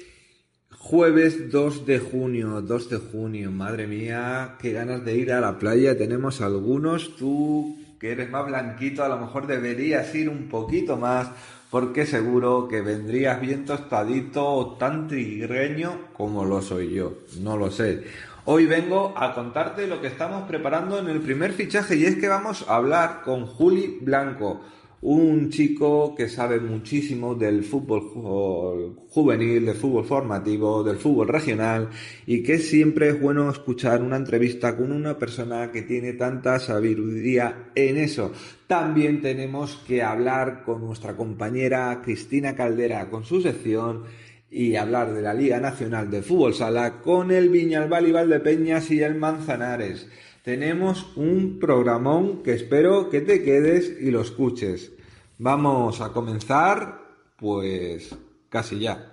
jueves 0.76 1.52
2 1.52 1.86
de 1.86 2.00
junio. 2.00 2.60
2 2.60 2.90
de 2.90 2.96
junio, 2.96 3.52
madre 3.52 3.86
mía, 3.86 4.56
qué 4.60 4.72
ganas 4.72 5.04
de 5.04 5.14
ir 5.14 5.32
a 5.32 5.40
la 5.40 5.60
playa 5.60 5.96
tenemos 5.96 6.40
algunos. 6.40 7.14
Tú 7.14 7.78
que 8.00 8.10
eres 8.10 8.28
más 8.28 8.46
blanquito, 8.46 9.04
a 9.04 9.08
lo 9.08 9.18
mejor 9.18 9.46
deberías 9.46 10.12
ir 10.12 10.28
un 10.28 10.48
poquito 10.48 10.96
más 10.96 11.30
porque 11.74 12.06
seguro 12.06 12.68
que 12.68 12.82
vendrías 12.82 13.40
bien 13.40 13.64
tostadito 13.64 14.46
o 14.46 14.76
tan 14.76 15.08
tigreño 15.08 16.02
como 16.16 16.44
lo 16.44 16.62
soy 16.62 16.94
yo, 16.94 17.14
no 17.40 17.56
lo 17.56 17.72
sé. 17.72 18.04
Hoy 18.44 18.66
vengo 18.66 19.12
a 19.16 19.34
contarte 19.34 19.88
lo 19.88 20.00
que 20.00 20.06
estamos 20.06 20.46
preparando 20.46 21.00
en 21.00 21.08
el 21.08 21.20
primer 21.20 21.52
fichaje 21.52 21.96
y 21.96 22.04
es 22.04 22.14
que 22.14 22.28
vamos 22.28 22.64
a 22.68 22.76
hablar 22.76 23.22
con 23.24 23.46
Juli 23.46 23.98
Blanco, 24.00 24.60
un 25.04 25.50
chico 25.50 26.14
que 26.14 26.30
sabe 26.30 26.58
muchísimo 26.58 27.34
del 27.34 27.62
fútbol 27.62 28.96
juvenil, 29.10 29.66
del 29.66 29.74
fútbol 29.76 30.06
formativo, 30.06 30.82
del 30.82 30.96
fútbol 30.96 31.28
regional 31.28 31.90
y 32.24 32.42
que 32.42 32.58
siempre 32.58 33.10
es 33.10 33.20
bueno 33.20 33.50
escuchar 33.50 34.02
una 34.02 34.16
entrevista 34.16 34.74
con 34.74 34.92
una 34.92 35.18
persona 35.18 35.70
que 35.70 35.82
tiene 35.82 36.14
tanta 36.14 36.58
sabiduría 36.58 37.70
en 37.74 37.98
eso. 37.98 38.32
También 38.66 39.20
tenemos 39.20 39.76
que 39.86 40.02
hablar 40.02 40.62
con 40.64 40.80
nuestra 40.80 41.14
compañera 41.14 42.00
Cristina 42.02 42.56
Caldera 42.56 43.10
con 43.10 43.24
su 43.24 43.42
sección 43.42 44.04
y 44.50 44.76
hablar 44.76 45.12
de 45.12 45.20
la 45.20 45.34
Liga 45.34 45.60
Nacional 45.60 46.10
de 46.10 46.22
Fútbol 46.22 46.54
Sala 46.54 47.02
con 47.02 47.30
el 47.30 47.50
Viñalbal 47.50 48.08
y 48.08 48.38
Peñas 48.38 48.90
y 48.90 49.02
el 49.02 49.16
Manzanares 49.16 50.08
tenemos 50.44 51.06
un 51.16 51.58
programón 51.58 52.42
que 52.42 52.52
espero 52.52 53.08
que 53.08 53.22
te 53.22 53.42
quedes 53.42 53.90
y 53.98 54.10
lo 54.10 54.20
escuches. 54.20 54.92
Vamos 55.38 56.02
a 56.02 56.10
comenzar, 56.10 57.00
pues 57.38 58.14
casi 58.50 58.78
ya. 58.78 59.10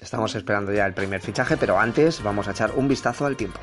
Estamos 0.00 0.34
esperando 0.36 0.72
ya 0.72 0.86
el 0.86 0.94
primer 0.94 1.20
fichaje, 1.20 1.56
pero 1.56 1.78
antes 1.78 2.22
vamos 2.22 2.46
a 2.46 2.52
echar 2.52 2.72
un 2.76 2.86
vistazo 2.86 3.26
al 3.26 3.36
tiempo. 3.36 3.58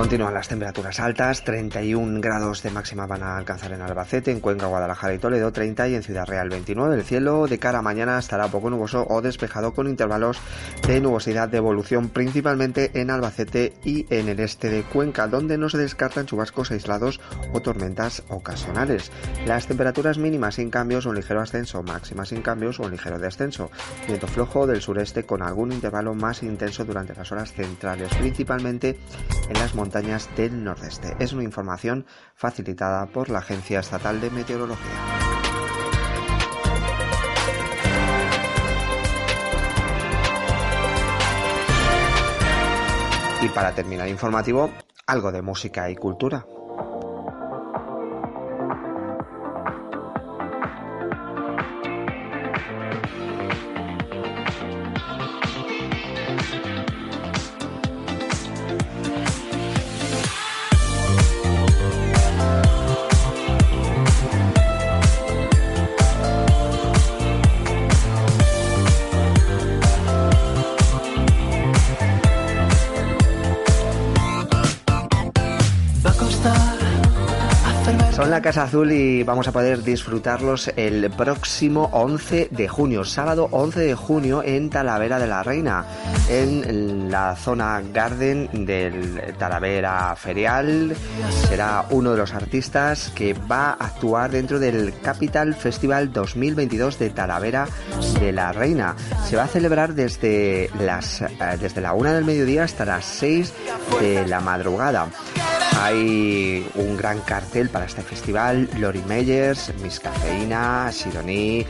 Continúan 0.00 0.32
las 0.32 0.48
temperaturas 0.48 0.98
altas, 0.98 1.44
31 1.44 2.22
grados 2.22 2.62
de 2.62 2.70
máxima 2.70 3.06
van 3.06 3.22
a 3.22 3.36
alcanzar 3.36 3.74
en 3.74 3.82
Albacete, 3.82 4.30
en 4.30 4.40
Cuenca, 4.40 4.64
Guadalajara 4.64 5.12
y 5.12 5.18
Toledo, 5.18 5.52
30 5.52 5.88
y 5.88 5.94
en 5.94 6.02
Ciudad 6.02 6.26
Real 6.26 6.48
29. 6.48 6.94
El 6.94 7.04
cielo 7.04 7.46
de 7.46 7.58
cara 7.58 7.80
a 7.80 7.82
mañana 7.82 8.18
estará 8.18 8.48
poco 8.48 8.70
nuboso 8.70 9.06
o 9.10 9.20
despejado 9.20 9.74
con 9.74 9.86
intervalos 9.86 10.38
de 10.88 11.02
nubosidad 11.02 11.50
de 11.50 11.58
evolución 11.58 12.08
principalmente 12.08 12.98
en 12.98 13.10
Albacete 13.10 13.74
y 13.84 14.06
en 14.08 14.30
el 14.30 14.40
este 14.40 14.70
de 14.70 14.84
Cuenca, 14.84 15.28
donde 15.28 15.58
no 15.58 15.68
se 15.68 15.76
descartan 15.76 16.24
chubascos 16.24 16.70
aislados 16.70 17.20
o 17.52 17.60
tormentas 17.60 18.22
ocasionales. 18.30 19.12
Las 19.44 19.66
temperaturas 19.66 20.16
mínimas 20.16 20.54
sin 20.54 20.70
cambios 20.70 21.04
o 21.04 21.10
un 21.10 21.16
ligero 21.16 21.42
ascenso, 21.42 21.82
máximas 21.82 22.30
sin 22.30 22.40
cambios 22.40 22.80
o 22.80 22.84
un 22.84 22.92
ligero 22.92 23.18
descenso. 23.18 23.70
Viento 24.06 24.26
flojo 24.26 24.66
del 24.66 24.80
sureste 24.80 25.24
con 25.24 25.42
algún 25.42 25.72
intervalo 25.72 26.14
más 26.14 26.42
intenso 26.42 26.86
durante 26.86 27.14
las 27.14 27.30
horas 27.32 27.52
centrales, 27.52 28.08
principalmente 28.14 28.98
en 29.46 29.58
las 29.58 29.74
montañas 29.74 29.89
montañas 29.90 30.30
del 30.36 30.62
nordeste. 30.62 31.16
Es 31.18 31.32
una 31.32 31.42
información 31.42 32.06
facilitada 32.36 33.06
por 33.06 33.28
la 33.28 33.40
Agencia 33.40 33.80
Estatal 33.80 34.20
de 34.20 34.30
Meteorología. 34.30 34.86
Y 43.42 43.48
para 43.48 43.74
terminar 43.74 44.06
informativo, 44.06 44.70
algo 45.08 45.32
de 45.32 45.42
música 45.42 45.90
y 45.90 45.96
cultura. 45.96 46.46
Casa 78.42 78.62
Azul 78.62 78.90
y 78.92 79.22
vamos 79.22 79.48
a 79.48 79.52
poder 79.52 79.82
disfrutarlos 79.82 80.72
el 80.76 81.10
próximo 81.10 81.90
11 81.92 82.48
de 82.50 82.68
junio, 82.68 83.04
sábado 83.04 83.48
11 83.50 83.80
de 83.80 83.94
junio 83.94 84.42
en 84.42 84.70
Talavera 84.70 85.18
de 85.18 85.26
la 85.26 85.42
Reina, 85.42 85.84
en 86.28 87.10
la 87.10 87.36
zona 87.36 87.82
Garden 87.92 88.48
del 88.64 89.34
Talavera 89.38 90.14
Ferial. 90.16 90.96
Será 91.48 91.84
uno 91.90 92.12
de 92.12 92.16
los 92.16 92.32
artistas 92.32 93.12
que 93.14 93.34
va 93.34 93.70
a 93.70 93.84
actuar 93.86 94.30
dentro 94.30 94.58
del 94.58 94.98
Capital 95.00 95.54
Festival 95.54 96.12
2022 96.12 96.98
de 96.98 97.10
Talavera 97.10 97.68
de 98.20 98.32
la 98.32 98.52
Reina. 98.52 98.96
Se 99.28 99.36
va 99.36 99.44
a 99.44 99.48
celebrar 99.48 99.94
desde 99.94 100.70
las 100.80 101.20
eh, 101.20 101.28
desde 101.60 101.80
la 101.80 101.92
una 101.92 102.14
del 102.14 102.24
mediodía 102.24 102.64
hasta 102.64 102.84
las 102.84 103.04
6 103.04 103.52
de 104.00 104.26
la 104.26 104.40
madrugada. 104.40 105.08
Hay 105.82 106.70
un 106.74 106.94
gran 106.98 107.20
cartel 107.20 107.70
para 107.70 107.86
este 107.86 108.02
festival, 108.02 108.68
Lori 108.78 109.02
Meyers, 109.08 109.72
Miss 109.82 109.98
Cafeína, 109.98 110.92
Sidoní, 110.92 111.64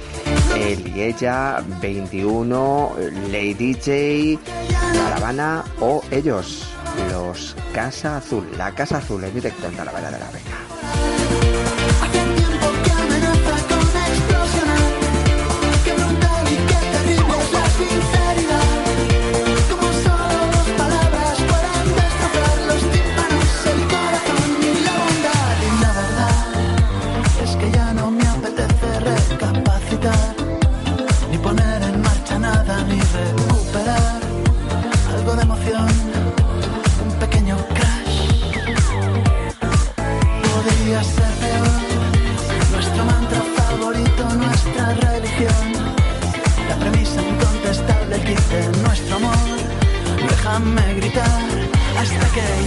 Eliella, 0.56 1.64
21, 1.80 2.96
Lady 3.30 3.74
J, 3.74 4.40
Caravana 4.92 5.64
o 5.78 6.02
ellos, 6.10 6.66
los 7.12 7.54
Casa 7.72 8.16
Azul, 8.16 8.48
la 8.58 8.74
Casa 8.74 8.98
Azul 8.98 9.22
en 9.22 9.32
directo 9.32 9.68
en 9.68 9.76
Talavera 9.76 10.10
de 10.10 10.18
la 10.18 10.30
Reina. 10.32 10.49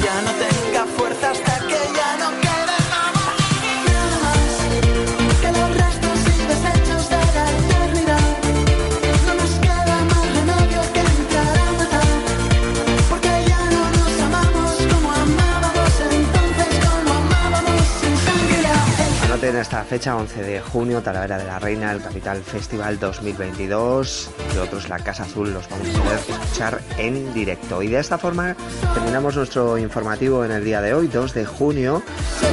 Ya 0.06 0.22
no 0.22 0.32
tenga 0.40 0.53
Anoten 19.64 19.80
esta 19.80 19.84
fecha, 19.86 20.18
11 20.18 20.44
de 20.44 20.62
junio, 20.62 21.02
Talavera 21.02 21.38
de 21.38 21.46
la 21.46 21.58
Reina, 21.58 21.92
el 21.94 22.02
Capital 22.02 22.42
Festival 22.44 23.00
2022. 23.00 24.30
Y 24.56 24.58
otros, 24.58 24.90
la 24.90 25.00
Casa 25.00 25.24
Azul, 25.24 25.54
los 25.54 25.70
vamos 25.70 25.88
a 25.88 26.04
poder 26.04 26.20
escuchar 26.20 26.82
en 26.98 27.34
directo. 27.34 27.82
Y 27.82 27.88
de 27.88 28.00
esta 28.00 28.18
forma 28.18 28.56
terminamos 28.94 29.38
nuestro 29.38 29.78
informativo 29.78 30.44
en 30.44 30.52
el 30.52 30.66
día 30.66 30.82
de 30.82 30.94
hoy, 30.94 31.08
2 31.08 31.34
de 31.34 31.46
junio, 31.46 32.04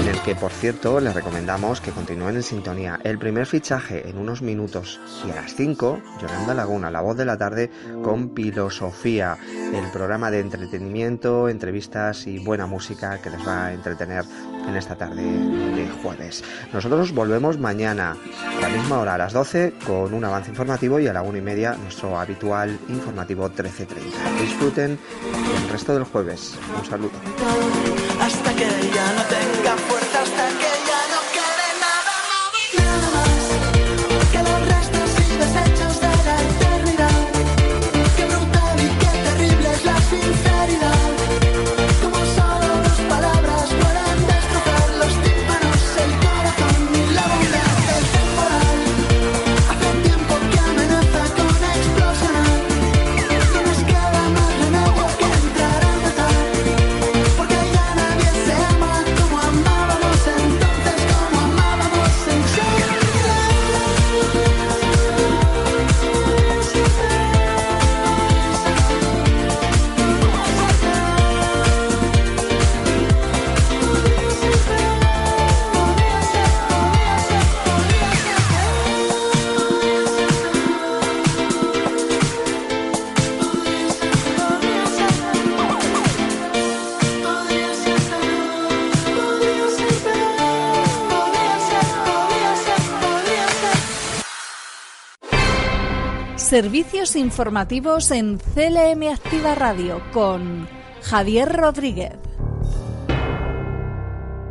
en 0.01 0.09
el 0.09 0.21
que, 0.23 0.37
por 0.37 0.53
cierto, 0.53 1.01
les 1.01 1.15
recomendamos 1.15 1.81
que 1.81 1.91
continúen 1.91 2.37
en 2.37 2.43
sintonía. 2.43 3.01
El 3.03 3.19
primer 3.19 3.47
fichaje 3.47 4.09
en 4.09 4.17
unos 4.17 4.41
minutos 4.41 5.01
y 5.27 5.31
a 5.33 5.35
las 5.35 5.55
5, 5.55 6.01
Yolanda 6.23 6.55
Laguna, 6.55 6.91
la 6.91 7.01
voz 7.01 7.17
de 7.17 7.25
la 7.25 7.37
tarde, 7.37 7.71
con 8.03 8.33
Filosofía, 8.35 9.37
el 9.73 9.91
programa 9.91 10.31
de 10.31 10.41
entretenimiento, 10.41 11.49
entrevistas 11.49 12.27
y 12.27 12.39
buena 12.39 12.67
música 12.67 13.21
que 13.23 13.31
les 13.31 13.47
va 13.47 13.67
a 13.67 13.73
entretener 13.73 14.25
en 14.69 14.77
esta 14.77 14.97
tarde 14.97 15.23
de 15.23 15.89
jueves. 16.03 16.45
Nosotros 16.73 17.13
volvemos 17.13 17.59
mañana 17.59 18.17
a 18.57 18.61
la 18.61 18.69
misma 18.69 18.99
hora, 18.99 19.15
a 19.15 19.19
las 19.19 19.33
12, 19.33 19.75
con 19.87 20.15
un 20.15 20.25
avance 20.25 20.51
informativo 20.51 21.01
y 21.01 21.07
a 21.07 21.13
la 21.13 21.23
una 21.23 21.39
y 21.39 21.43
media 21.43 21.75
nuestro 21.75 22.19
habitual 22.19 22.79
informativo 22.89 23.49
13.30. 23.49 23.87
Disfruten 24.41 24.99
el 25.63 25.69
resto 25.71 25.95
del 25.95 26.05
jueves. 26.05 26.59
Un 26.79 26.85
saludo. 26.85 28.00
Servicios 96.51 97.15
informativos 97.15 98.11
en 98.11 98.39
CLM 98.39 99.13
Activa 99.15 99.55
Radio 99.55 100.03
con 100.13 100.67
Javier 101.01 101.49
Rodríguez. 101.53 102.30